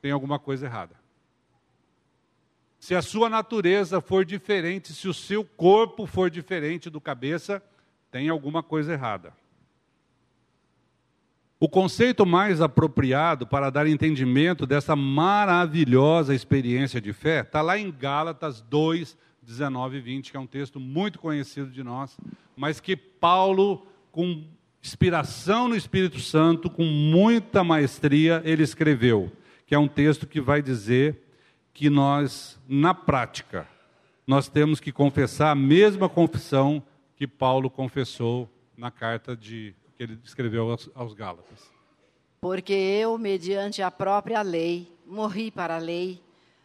tem 0.00 0.10
alguma 0.10 0.38
coisa 0.38 0.64
errada. 0.64 0.98
Se 2.78 2.94
a 2.94 3.02
sua 3.02 3.28
natureza 3.28 4.00
for 4.00 4.24
diferente, 4.24 4.94
se 4.94 5.06
o 5.06 5.12
seu 5.12 5.44
corpo 5.44 6.06
for 6.06 6.30
diferente 6.30 6.88
do 6.88 6.98
cabeça, 6.98 7.62
tem 8.10 8.30
alguma 8.30 8.62
coisa 8.62 8.94
errada. 8.94 9.34
O 11.62 11.68
conceito 11.68 12.24
mais 12.24 12.62
apropriado 12.62 13.46
para 13.46 13.68
dar 13.68 13.86
entendimento 13.86 14.66
dessa 14.66 14.96
maravilhosa 14.96 16.34
experiência 16.34 17.02
de 17.02 17.12
fé 17.12 17.40
está 17.40 17.60
lá 17.60 17.78
em 17.78 17.90
Gálatas 17.92 18.62
2, 18.62 19.14
19 19.42 19.98
e 19.98 20.00
20, 20.00 20.30
que 20.30 20.36
é 20.38 20.40
um 20.40 20.46
texto 20.46 20.80
muito 20.80 21.18
conhecido 21.18 21.70
de 21.70 21.82
nós, 21.82 22.16
mas 22.56 22.80
que 22.80 22.96
Paulo, 22.96 23.86
com 24.10 24.42
inspiração 24.82 25.68
no 25.68 25.76
Espírito 25.76 26.18
Santo, 26.18 26.70
com 26.70 26.84
muita 26.84 27.62
maestria, 27.62 28.40
ele 28.42 28.62
escreveu, 28.62 29.30
que 29.66 29.74
é 29.74 29.78
um 29.78 29.86
texto 29.86 30.26
que 30.26 30.40
vai 30.40 30.62
dizer 30.62 31.22
que 31.74 31.90
nós, 31.90 32.58
na 32.66 32.94
prática, 32.94 33.68
nós 34.26 34.48
temos 34.48 34.80
que 34.80 34.90
confessar 34.90 35.50
a 35.50 35.54
mesma 35.54 36.08
confissão 36.08 36.82
que 37.14 37.26
Paulo 37.26 37.68
confessou 37.68 38.48
na 38.78 38.90
carta 38.90 39.36
de 39.36 39.74
que 40.00 40.04
ele 40.04 40.18
escreveu 40.24 40.70
aos, 40.70 40.88
aos 40.94 41.12
Gálatas. 41.12 41.70
Porque 42.40 42.72
eu, 42.72 43.18
mediante 43.18 43.82
a 43.82 43.90
própria 43.90 44.40
lei, 44.40 44.90
morri 45.06 45.50
para 45.50 45.76
a 45.76 45.78
lei, 45.78 46.22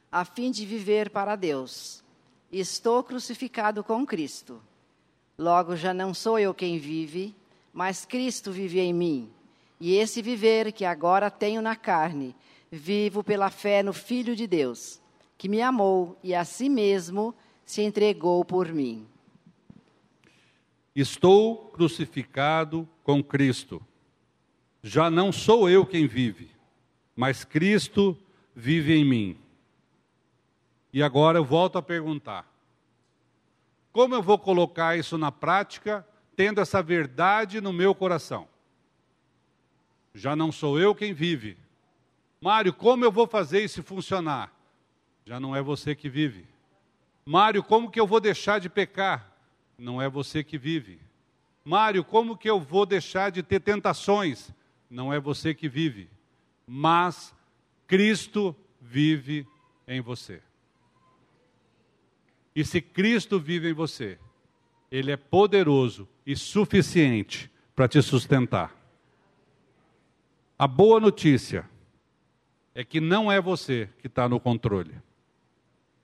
a 0.10 0.24
fim 0.24 0.50
de 0.52 0.66
viver 0.66 1.10
para 1.10 1.36
Deus. 1.36 2.02
Estou 2.50 3.04
crucificado 3.04 3.84
com 3.84 4.06
Cristo. 4.06 4.62
Logo 5.38 5.76
já 5.76 5.94
não 5.94 6.14
sou 6.14 6.40
eu 6.40 6.54
quem 6.54 6.78
vive, 6.78 7.36
mas 7.74 8.06
Cristo 8.06 8.54
vive 8.54 8.80
em 8.80 8.94
mim. 8.94 9.30
E 9.82 9.98
esse 9.98 10.22
viver 10.22 10.72
que 10.72 10.86
agora 10.86 11.30
tenho 11.30 11.62
na 11.62 11.76
carne, 11.76 12.34
vivo 12.72 13.22
pela 13.22 13.50
fé 13.50 13.84
no 13.84 13.92
Filho 13.92 14.34
de 14.34 14.48
Deus, 14.48 15.02
que 15.38 15.50
me 15.50 15.62
amou 15.62 16.18
e 16.24 16.34
a 16.34 16.46
si 16.46 16.70
mesmo 16.70 17.36
se 17.66 17.82
entregou 17.82 18.46
por 18.46 18.72
mim. 18.72 19.06
Estou 20.96 21.70
crucificado 21.70 22.88
com 23.04 23.22
Cristo. 23.22 23.86
Já 24.82 25.10
não 25.10 25.32
sou 25.32 25.70
eu 25.70 25.86
quem 25.86 26.08
vive, 26.08 26.50
mas 27.16 27.44
Cristo 27.44 28.18
vive 28.56 28.94
em 28.94 29.04
mim. 29.04 29.38
E 30.94 31.04
agora 31.04 31.38
eu 31.38 31.44
volto 31.44 31.78
a 31.78 31.82
perguntar: 31.82 32.50
como 33.92 34.16
eu 34.16 34.22
vou 34.22 34.40
colocar 34.40 34.98
isso 34.98 35.18
na 35.18 35.32
prática, 35.32 36.08
tendo 36.36 36.62
essa 36.62 36.82
verdade 36.82 37.60
no 37.60 37.74
meu 37.74 37.94
coração? 37.94 38.48
Já 40.14 40.36
não 40.36 40.52
sou 40.52 40.80
eu 40.80 40.96
quem 40.96 41.14
vive. 41.14 41.58
Mário, 42.40 42.74
como 42.74 43.04
eu 43.04 43.12
vou 43.12 43.28
fazer 43.28 43.64
isso 43.64 43.84
funcionar? 43.84 44.54
Já 45.26 45.40
não 45.40 45.56
é 45.56 45.62
você 45.62 45.94
que 45.94 46.08
vive. 46.08 46.46
Mário, 47.26 47.64
como 47.64 47.90
que 47.90 48.00
eu 48.00 48.08
vou 48.08 48.22
deixar 48.22 48.60
de 48.60 48.70
pecar? 48.70 49.35
Não 49.78 50.02
é 50.02 50.10
você 50.10 50.44
que 50.44 50.58
vive. 50.58 51.00
Mário, 51.64 52.04
como 52.04 52.38
que 52.38 52.50
eu 52.50 52.60
vou 52.60 52.86
deixar 52.86 53.32
de 53.32 53.42
ter 53.42 53.60
tentações? 53.60 54.52
Não 54.90 55.12
é 55.12 55.20
você 55.20 55.54
que 55.54 55.68
vive, 55.68 56.10
mas 56.66 57.34
Cristo 57.88 58.56
vive 58.80 59.48
em 59.88 60.00
você. 60.00 60.42
E 62.56 62.64
se 62.64 62.80
Cristo 62.82 63.40
vive 63.40 63.70
em 63.70 63.74
você, 63.74 64.18
Ele 64.92 65.12
é 65.12 65.18
poderoso 65.18 66.08
e 66.26 66.36
suficiente 66.36 67.52
para 67.76 67.88
te 67.88 68.02
sustentar. 68.02 68.74
A 70.58 70.68
boa 70.68 71.00
notícia 71.00 71.70
é 72.74 72.84
que 72.84 73.02
não 73.02 73.32
é 73.32 73.42
você 73.42 73.90
que 74.00 74.08
está 74.08 74.30
no 74.30 74.40
controle. 74.40 74.96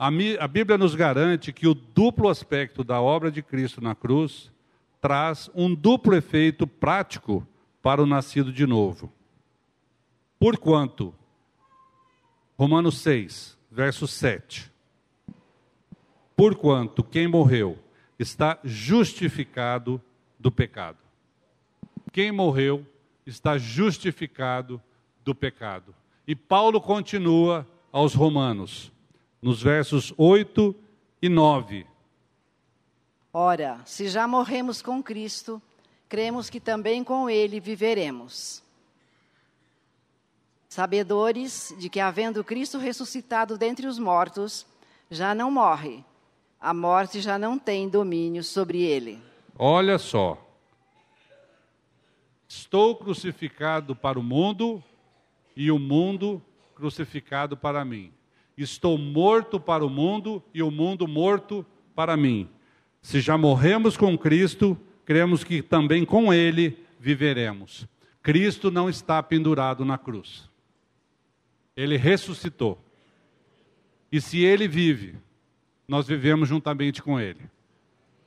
A, 0.04 0.48
Bíblia 0.48 0.80
nos 0.80 0.96
garante 0.96 1.54
que 1.54 1.68
o 1.68 1.76
duplo 1.76 2.28
aspecto 2.28 2.84
da 2.84 3.00
obra 3.00 3.32
de 3.32 3.44
Cristo 3.44 3.80
na 3.80 3.94
cruz 3.94 4.52
traz 5.00 5.48
um 5.54 5.76
duplo 5.76 6.16
efeito 6.16 6.66
prático 6.66 7.48
para 7.84 8.02
o 8.02 8.08
nascido 8.08 8.52
de 8.52 8.66
novo. 8.66 9.14
Porquanto, 10.40 11.14
Romanos 12.58 12.98
6, 12.98 13.56
verso 13.70 14.08
7. 14.08 14.72
porquanto 16.36 17.04
quem 17.04 17.28
morreu 17.28 17.78
está 18.18 18.58
justificado 18.64 20.02
do 20.40 20.52
pecado. 20.52 20.98
Quem 22.12 22.32
morreu 22.32 22.84
está 23.24 23.56
justificado 23.56 24.82
do 25.24 25.36
pecado. 25.36 25.94
E 26.26 26.36
Paulo 26.36 26.82
continua 26.82 27.68
aos 27.92 28.16
Romanos, 28.16 28.92
nos 29.42 29.62
versos 29.62 30.14
8 30.18 30.76
e 31.22 31.28
9. 31.28 31.86
Ora, 33.34 33.82
se 33.86 34.08
já 34.08 34.28
morremos 34.28 34.82
com 34.82 35.02
Cristo, 35.02 35.62
cremos 36.08 36.50
que 36.50 36.60
também 36.60 37.04
com 37.04 37.30
Ele 37.30 37.60
viveremos. 37.60 38.62
Sabedores 40.68 41.76
de 41.78 41.90
que, 41.90 42.00
havendo 42.00 42.44
Cristo 42.44 42.78
ressuscitado 42.78 43.58
dentre 43.58 43.88
os 43.88 44.00
mortos, 44.00 44.66
já 45.10 45.36
não 45.36 45.52
morre, 45.52 46.04
a 46.60 46.74
morte 46.74 47.20
já 47.20 47.38
não 47.38 47.60
tem 47.60 47.90
domínio 47.90 48.44
sobre 48.44 48.84
ele. 48.84 49.20
Olha 49.58 49.98
só. 49.98 50.38
Estou 52.48 52.96
crucificado 52.96 53.96
para 53.96 54.18
o 54.18 54.24
mundo 54.24 54.82
e 55.56 55.72
o 55.72 55.80
mundo 55.80 56.42
crucificado 56.76 57.58
para 57.58 57.84
mim. 57.84 58.14
Estou 58.58 58.98
morto 58.98 59.60
para 59.60 59.86
o 59.86 59.90
mundo 59.90 60.44
e 60.54 60.62
o 60.62 60.70
mundo 60.70 61.08
morto 61.08 61.66
para 61.96 62.16
mim. 62.16 62.50
Se 63.02 63.20
já 63.20 63.38
morremos 63.38 63.98
com 63.98 64.18
Cristo, 64.18 64.78
cremos 65.06 65.44
que 65.44 65.62
também 65.62 66.06
com 66.06 66.34
Ele 66.34 66.78
viveremos. 67.00 67.88
Cristo 68.22 68.70
não 68.70 68.90
está 68.90 69.22
pendurado 69.24 69.84
na 69.84 69.98
cruz. 69.98 70.50
Ele 71.76 71.98
ressuscitou. 71.98 72.80
E 74.12 74.20
se 74.22 74.44
ele 74.44 74.68
vive, 74.68 75.16
nós 75.88 76.08
vivemos 76.08 76.48
juntamente 76.48 77.02
com 77.02 77.20
ele. 77.20 77.42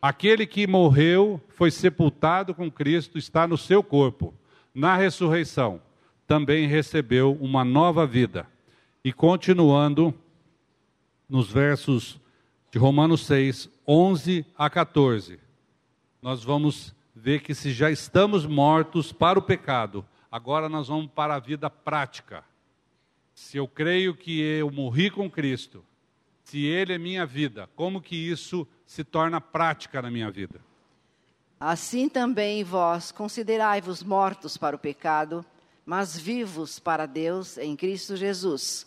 Aquele 0.01 0.47
que 0.47 0.67
morreu, 0.67 1.41
foi 1.49 1.71
sepultado 1.71 2.55
com 2.55 2.71
Cristo, 2.71 3.17
está 3.19 3.47
no 3.47 3.57
seu 3.57 3.83
corpo. 3.83 4.35
Na 4.75 4.97
ressurreição, 4.97 5.81
também 6.27 6.67
recebeu 6.67 7.33
uma 7.41 7.65
nova 7.65 8.07
vida. 8.07 8.47
E 9.05 9.13
continuando 9.13 10.15
nos 11.29 11.51
versos 11.51 12.19
de 12.71 12.79
Romanos 12.79 13.27
6, 13.27 13.69
11 13.87 14.47
a 14.57 14.71
14, 14.71 15.39
nós 16.23 16.43
vamos 16.43 16.95
ver 17.15 17.43
que 17.43 17.55
se 17.55 17.73
já 17.73 17.91
estamos 17.91 18.47
mortos 18.47 19.13
para 19.13 19.39
o 19.39 19.43
pecado, 19.43 20.05
agora 20.33 20.69
nós 20.69 20.89
vamos 20.89 21.11
para 21.15 21.35
a 21.35 21.39
vida 21.39 21.69
prática 21.69 22.45
se 23.35 23.57
eu 23.57 23.67
creio 23.67 24.15
que 24.15 24.41
eu 24.41 24.71
morri 24.71 25.11
com 25.11 25.29
Cristo, 25.29 25.85
se 26.45 26.65
Ele 26.65 26.95
é 26.95 26.99
minha 26.99 27.27
vida, 27.27 27.69
como 27.75 28.01
que 28.01 28.15
isso 28.15 28.67
se 28.87 29.03
torna 29.03 29.41
prática 29.41 30.01
na 30.01 30.11
minha 30.11 30.31
vida? 30.31 30.61
Assim 31.59 32.09
também 32.09 32.63
vós 32.63 33.11
considerai-vos 33.11 34.03
mortos 34.03 34.57
para 34.57 34.77
o 34.77 34.79
pecado, 34.79 35.45
mas 35.85 36.17
vivos 36.17 36.79
para 36.79 37.07
Deus 37.07 37.59
em 37.59 37.75
Cristo 37.75 38.17
Jesus. 38.17 38.87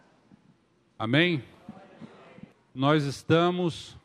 Amém? 1.01 1.43
Nós 2.75 3.05
estamos 3.05 3.97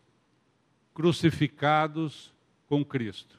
crucificados 0.95 2.33
com 2.67 2.83
Cristo. 2.83 3.39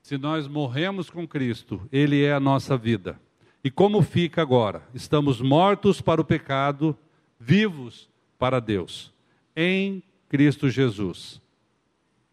Se 0.00 0.16
nós 0.16 0.48
morremos 0.48 1.10
com 1.10 1.28
Cristo, 1.28 1.86
Ele 1.92 2.24
é 2.24 2.32
a 2.32 2.40
nossa 2.40 2.74
vida. 2.74 3.20
E 3.62 3.70
como 3.70 4.00
fica 4.00 4.40
agora? 4.40 4.82
Estamos 4.94 5.42
mortos 5.42 6.00
para 6.00 6.22
o 6.22 6.24
pecado, 6.24 6.96
vivos 7.38 8.08
para 8.38 8.60
Deus, 8.60 9.12
em 9.54 10.02
Cristo 10.26 10.70
Jesus. 10.70 11.42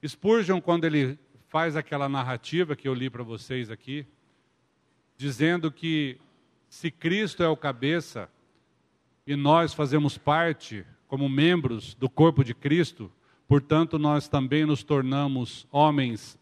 Spurgeon, 0.01 0.61
quando 0.61 0.85
ele 0.85 1.19
faz 1.49 1.75
aquela 1.75 2.07
narrativa 2.07 2.73
que 2.73 2.87
eu 2.87 2.93
li 2.93 3.09
para 3.09 3.21
vocês 3.21 3.69
aqui, 3.69 4.05
dizendo 5.17 5.69
que 5.69 6.17
se 6.69 6.89
Cristo 6.89 7.43
é 7.43 7.49
o 7.49 7.57
cabeça 7.57 8.29
e 9.25 9.35
nós 9.35 9.73
fazemos 9.73 10.17
parte 10.17 10.85
como 11.07 11.27
membros 11.29 11.93
do 11.95 12.09
corpo 12.09 12.43
de 12.43 12.53
Cristo, 12.53 13.11
portanto, 13.47 13.97
nós 13.97 14.27
também 14.27 14.65
nos 14.65 14.83
tornamos 14.83 15.67
homens 15.71 16.37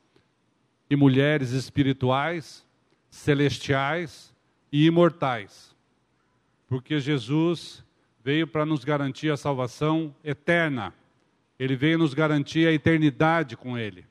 e 0.89 0.95
mulheres 0.95 1.51
espirituais, 1.51 2.65
celestiais, 3.09 4.33
e 4.73 4.87
imortais. 4.87 5.75
Porque 6.67 6.99
Jesus 6.99 7.85
veio 8.23 8.47
para 8.47 8.65
nos 8.65 8.83
garantir 8.83 9.29
a 9.31 9.37
salvação 9.37 10.13
eterna. 10.23 10.91
Ele 11.59 11.75
veio 11.75 11.99
nos 11.99 12.15
garantir 12.15 12.67
a 12.67 12.73
eternidade 12.73 13.55
com 13.55 13.77
Ele. 13.77 14.03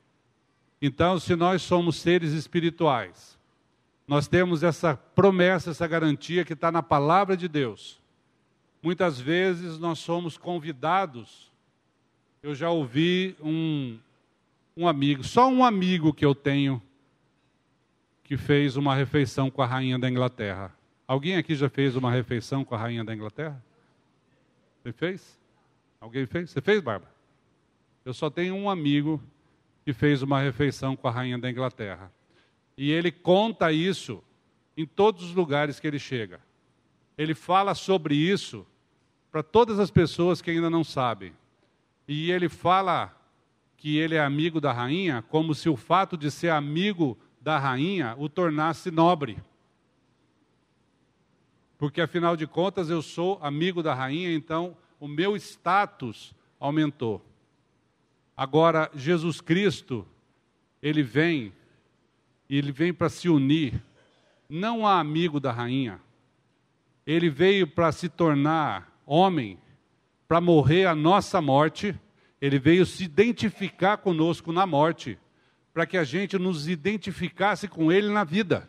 Então, 0.81 1.19
se 1.19 1.35
nós 1.35 1.63
somos 1.63 1.97
seres 1.97 2.33
espirituais, 2.33 3.37
nós 4.07 4.29
temos 4.29 4.63
essa 4.63 4.97
promessa, 4.97 5.71
essa 5.71 5.87
garantia 5.87 6.45
que 6.45 6.53
está 6.53 6.71
na 6.71 6.83
palavra 6.83 7.37
de 7.37 7.49
Deus. 7.49 8.02
Muitas 8.83 9.21
vezes 9.21 9.79
nós 9.79 10.01
somos 10.01 10.37
convidados. 10.37 11.53
Eu 12.43 12.55
já 12.55 12.69
ouvi 12.69 13.37
um, 13.41 13.97
um 14.77 14.89
amigo, 14.89 15.23
só 15.23 15.49
um 15.49 15.65
amigo 15.65 16.13
que 16.13 16.25
eu 16.25 16.35
tenho 16.35 16.83
que 18.25 18.37
fez 18.37 18.77
uma 18.77 18.95
refeição 18.95 19.51
com 19.51 19.63
a 19.63 19.67
rainha 19.67 19.99
da 19.99 20.11
Inglaterra. 20.11 20.75
Alguém 21.07 21.37
aqui 21.37 21.55
já 21.55 21.69
fez 21.69 21.95
uma 21.95 22.11
refeição 22.11 22.65
com 22.65 22.75
a 22.75 22.79
rainha 22.79 23.05
da 23.05 23.15
Inglaterra? 23.15 23.63
Você 24.83 24.93
fez? 24.93 25.39
Alguém 26.01 26.27
fez? 26.27 26.51
Você 26.51 26.61
fez, 26.61 26.81
Bárbara? 26.81 27.13
Eu 28.05 28.13
só 28.13 28.29
tenho 28.29 28.57
um 28.57 28.69
amigo 28.69 29.23
que 29.85 29.93
fez 29.93 30.23
uma 30.23 30.41
refeição 30.41 30.97
com 30.97 31.07
a 31.07 31.11
rainha 31.11 31.39
da 31.39 31.49
Inglaterra. 31.49 32.11
E 32.77 32.91
ele 32.91 33.13
conta 33.13 33.71
isso 33.71 34.25
em 34.77 34.87
todos 34.87 35.23
os 35.23 35.35
lugares 35.35 35.79
que 35.79 35.87
ele 35.87 35.99
chega. 35.99 36.41
Ele 37.17 37.35
fala 37.35 37.75
sobre 37.75 38.17
isso 38.17 38.67
para 39.33 39.43
todas 39.43 39.81
as 39.81 39.91
pessoas 39.91 40.43
que 40.43 40.51
ainda 40.51 40.69
não 40.69 40.85
sabem. 40.85 41.33
E 42.07 42.31
ele 42.31 42.51
fala 42.51 43.17
que 43.79 43.97
ele 43.97 44.15
é 44.15 44.21
amigo 44.21 44.61
da 44.61 44.71
rainha 44.71 45.23
como 45.23 45.55
se 45.55 45.71
o 45.71 45.77
fato 45.77 46.19
de 46.19 46.31
ser 46.31 46.51
amigo 46.51 47.19
da 47.41 47.59
rainha 47.59 48.15
o 48.19 48.29
tornasse 48.29 48.91
nobre. 48.91 49.43
Porque 51.79 52.03
afinal 52.03 52.37
de 52.37 52.47
contas 52.47 52.91
eu 52.91 53.01
sou 53.01 53.39
amigo 53.41 53.83
da 53.83 53.95
rainha, 53.95 54.33
então 54.33 54.77
o 55.01 55.09
meu 55.09 55.35
status 55.35 56.35
aumentou. 56.61 57.25
Agora, 58.37 58.91
Jesus 58.95 59.41
Cristo, 59.41 60.07
ele 60.81 61.03
vem, 61.03 61.53
ele 62.49 62.71
vem 62.71 62.93
para 62.93 63.09
se 63.09 63.29
unir, 63.29 63.83
não 64.49 64.87
a 64.87 65.01
amigo 65.01 65.41
da 65.41 65.51
rainha, 65.51 66.01
ele 67.07 67.31
veio 67.31 67.67
para 67.67 67.91
se 67.91 68.09
tornar 68.09 68.92
homem, 69.07 69.59
para 70.27 70.41
morrer 70.41 70.87
a 70.87 70.95
nossa 70.95 71.41
morte, 71.41 71.95
ele 72.41 72.59
veio 72.59 72.85
se 72.85 73.05
identificar 73.05 73.99
conosco 73.99 74.53
na 74.53 74.67
morte 74.67 75.19
para 75.73 75.87
que 75.87 75.97
a 75.97 76.05
gente 76.05 76.39
nos 76.39 76.69
identificasse 76.69 77.67
com 77.67 77.91
Ele 77.91 78.09
na 78.09 78.25
vida. 78.25 78.69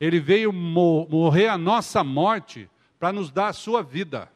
Ele 0.00 0.18
veio 0.18 0.52
morrer 0.52 1.48
a 1.48 1.58
nossa 1.58 2.02
morte 2.02 2.68
para 2.98 3.12
nos 3.12 3.30
dar 3.30 3.48
a 3.48 3.52
sua 3.52 3.82
vida. 3.82 4.30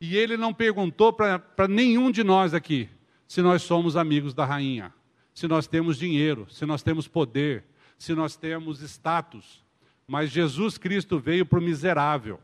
E 0.00 0.16
Ele 0.16 0.36
não 0.36 0.52
perguntou 0.52 1.12
para 1.12 1.68
nenhum 1.68 2.10
de 2.10 2.22
nós 2.22 2.54
aqui 2.54 2.88
se 3.26 3.42
nós 3.42 3.62
somos 3.62 3.96
amigos 3.96 4.32
da 4.32 4.44
rainha, 4.44 4.94
se 5.34 5.48
nós 5.48 5.66
temos 5.66 5.98
dinheiro, 5.98 6.46
se 6.50 6.64
nós 6.64 6.82
temos 6.82 7.08
poder, 7.08 7.64
se 7.98 8.14
nós 8.14 8.36
temos 8.36 8.80
status. 8.80 9.64
Mas 10.06 10.30
Jesus 10.30 10.78
Cristo 10.78 11.18
veio 11.18 11.44
para 11.44 11.58
o 11.58 11.62
miserável. 11.62 12.38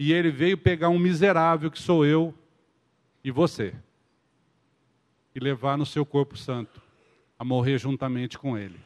E 0.00 0.14
Ele 0.14 0.30
veio 0.30 0.56
pegar 0.56 0.88
um 0.88 0.98
miserável 0.98 1.70
que 1.70 1.78
sou 1.78 2.06
eu 2.06 2.34
e 3.22 3.30
você 3.30 3.74
e 5.34 5.38
levar 5.38 5.76
no 5.76 5.84
seu 5.84 6.06
corpo 6.06 6.38
santo 6.38 6.80
a 7.38 7.44
morrer 7.44 7.76
juntamente 7.76 8.38
com 8.38 8.56
Ele. 8.56 8.80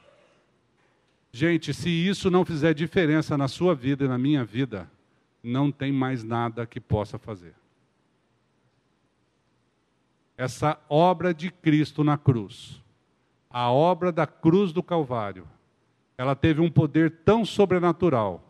Gente, 1.30 1.72
se 1.72 1.88
isso 1.88 2.32
não 2.32 2.44
fizer 2.44 2.74
diferença 2.74 3.38
na 3.38 3.46
sua 3.46 3.76
vida 3.76 4.06
e 4.06 4.08
na 4.08 4.18
minha 4.18 4.44
vida, 4.44 4.90
não 5.40 5.70
tem 5.70 5.92
mais 5.92 6.24
nada 6.24 6.66
que 6.66 6.80
possa 6.80 7.16
fazer. 7.16 7.54
essa 10.36 10.76
obra 10.88 11.32
de 11.32 11.48
Cristo 11.48 12.02
na 12.02 12.18
cruz, 12.18 12.82
a 13.48 13.70
obra 13.70 14.10
da 14.10 14.26
cruz 14.26 14.72
do 14.72 14.82
Calvário, 14.82 15.46
ela 16.18 16.34
teve 16.34 16.60
um 16.60 16.68
poder 16.68 17.20
tão 17.24 17.44
sobrenatural 17.44 18.42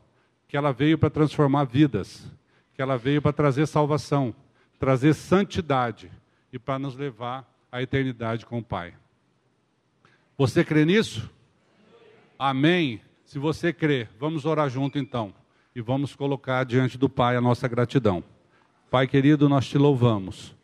que 0.48 0.56
ela 0.56 0.72
veio 0.72 0.96
para 0.96 1.10
transformar 1.10 1.64
vidas, 1.64 2.26
que 2.74 2.82
ela 2.82 2.98
veio 2.98 3.22
para 3.22 3.32
trazer 3.32 3.66
salvação, 3.66 4.34
trazer 4.78 5.14
santidade 5.14 6.10
e 6.52 6.58
para 6.58 6.78
nos 6.78 6.96
levar 6.96 7.48
à 7.70 7.80
eternidade 7.80 8.44
com 8.44 8.58
o 8.58 8.62
Pai. 8.62 8.94
Você 10.36 10.64
crê 10.64 10.84
nisso? 10.84 11.30
Amém. 12.38 13.00
Se 13.24 13.38
você 13.38 13.72
crê, 13.72 14.08
vamos 14.18 14.44
orar 14.44 14.68
junto 14.68 14.98
então 14.98 15.32
e 15.74 15.80
vamos 15.80 16.14
colocar 16.14 16.64
diante 16.64 16.98
do 16.98 17.08
Pai 17.08 17.36
a 17.36 17.40
nossa 17.40 17.66
gratidão. 17.66 18.22
Pai 18.90 19.06
querido, 19.06 19.48
nós 19.48 19.66
te 19.66 19.78
louvamos, 19.78 20.54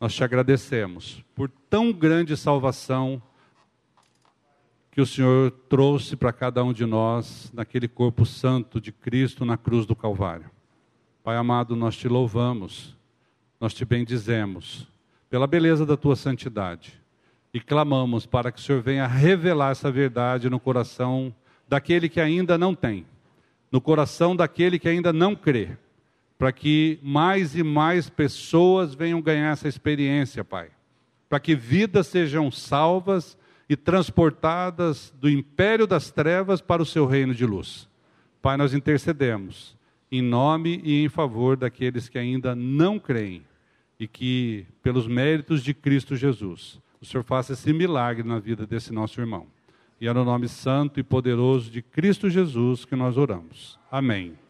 nós 0.00 0.14
te 0.14 0.22
agradecemos 0.22 1.24
por 1.34 1.50
tão 1.68 1.92
grande 1.92 2.36
salvação 2.36 3.22
que 4.92 5.00
o 5.00 5.06
Senhor 5.06 5.50
trouxe 5.68 6.14
para 6.14 6.32
cada 6.32 6.62
um 6.62 6.72
de 6.72 6.86
nós 6.86 7.50
naquele 7.52 7.88
corpo 7.88 8.24
santo 8.24 8.80
de 8.80 8.92
Cristo 8.92 9.44
na 9.44 9.56
cruz 9.56 9.86
do 9.86 9.96
Calvário. 9.96 10.53
Pai 11.24 11.38
amado, 11.38 11.74
nós 11.74 11.96
te 11.96 12.06
louvamos, 12.06 12.94
nós 13.58 13.72
te 13.72 13.82
bendizemos 13.82 14.86
pela 15.30 15.46
beleza 15.46 15.86
da 15.86 15.96
tua 15.96 16.16
santidade 16.16 17.00
e 17.50 17.58
clamamos 17.58 18.26
para 18.26 18.52
que 18.52 18.60
o 18.60 18.62
Senhor 18.62 18.82
venha 18.82 19.06
revelar 19.06 19.70
essa 19.70 19.90
verdade 19.90 20.50
no 20.50 20.60
coração 20.60 21.34
daquele 21.66 22.10
que 22.10 22.20
ainda 22.20 22.58
não 22.58 22.74
tem, 22.74 23.06
no 23.72 23.80
coração 23.80 24.36
daquele 24.36 24.78
que 24.78 24.86
ainda 24.86 25.14
não 25.14 25.34
crê, 25.34 25.70
para 26.36 26.52
que 26.52 26.98
mais 27.02 27.56
e 27.56 27.62
mais 27.62 28.10
pessoas 28.10 28.94
venham 28.94 29.22
ganhar 29.22 29.50
essa 29.50 29.66
experiência, 29.66 30.44
Pai, 30.44 30.68
para 31.26 31.40
que 31.40 31.54
vidas 31.54 32.06
sejam 32.06 32.50
salvas 32.50 33.34
e 33.66 33.74
transportadas 33.76 35.10
do 35.18 35.30
império 35.30 35.86
das 35.86 36.10
trevas 36.10 36.60
para 36.60 36.82
o 36.82 36.86
seu 36.86 37.06
reino 37.06 37.34
de 37.34 37.46
luz. 37.46 37.88
Pai, 38.42 38.58
nós 38.58 38.74
intercedemos 38.74 39.74
em 40.10 40.22
nome 40.22 40.80
e 40.84 41.04
em 41.04 41.08
favor 41.08 41.56
daqueles 41.56 42.08
que 42.08 42.18
ainda 42.18 42.54
não 42.54 42.98
creem 42.98 43.42
e 43.98 44.06
que, 44.06 44.66
pelos 44.82 45.06
méritos 45.06 45.62
de 45.62 45.72
Cristo 45.72 46.16
Jesus, 46.16 46.80
o 47.00 47.06
Senhor 47.06 47.22
faça 47.22 47.52
esse 47.52 47.72
milagre 47.72 48.26
na 48.26 48.38
vida 48.38 48.66
desse 48.66 48.92
nosso 48.92 49.20
irmão. 49.20 49.46
E 50.00 50.08
é 50.08 50.12
no 50.12 50.24
nome 50.24 50.48
santo 50.48 50.98
e 50.98 51.02
poderoso 51.02 51.70
de 51.70 51.80
Cristo 51.80 52.28
Jesus 52.28 52.84
que 52.84 52.96
nós 52.96 53.16
oramos. 53.16 53.78
Amém. 53.90 54.43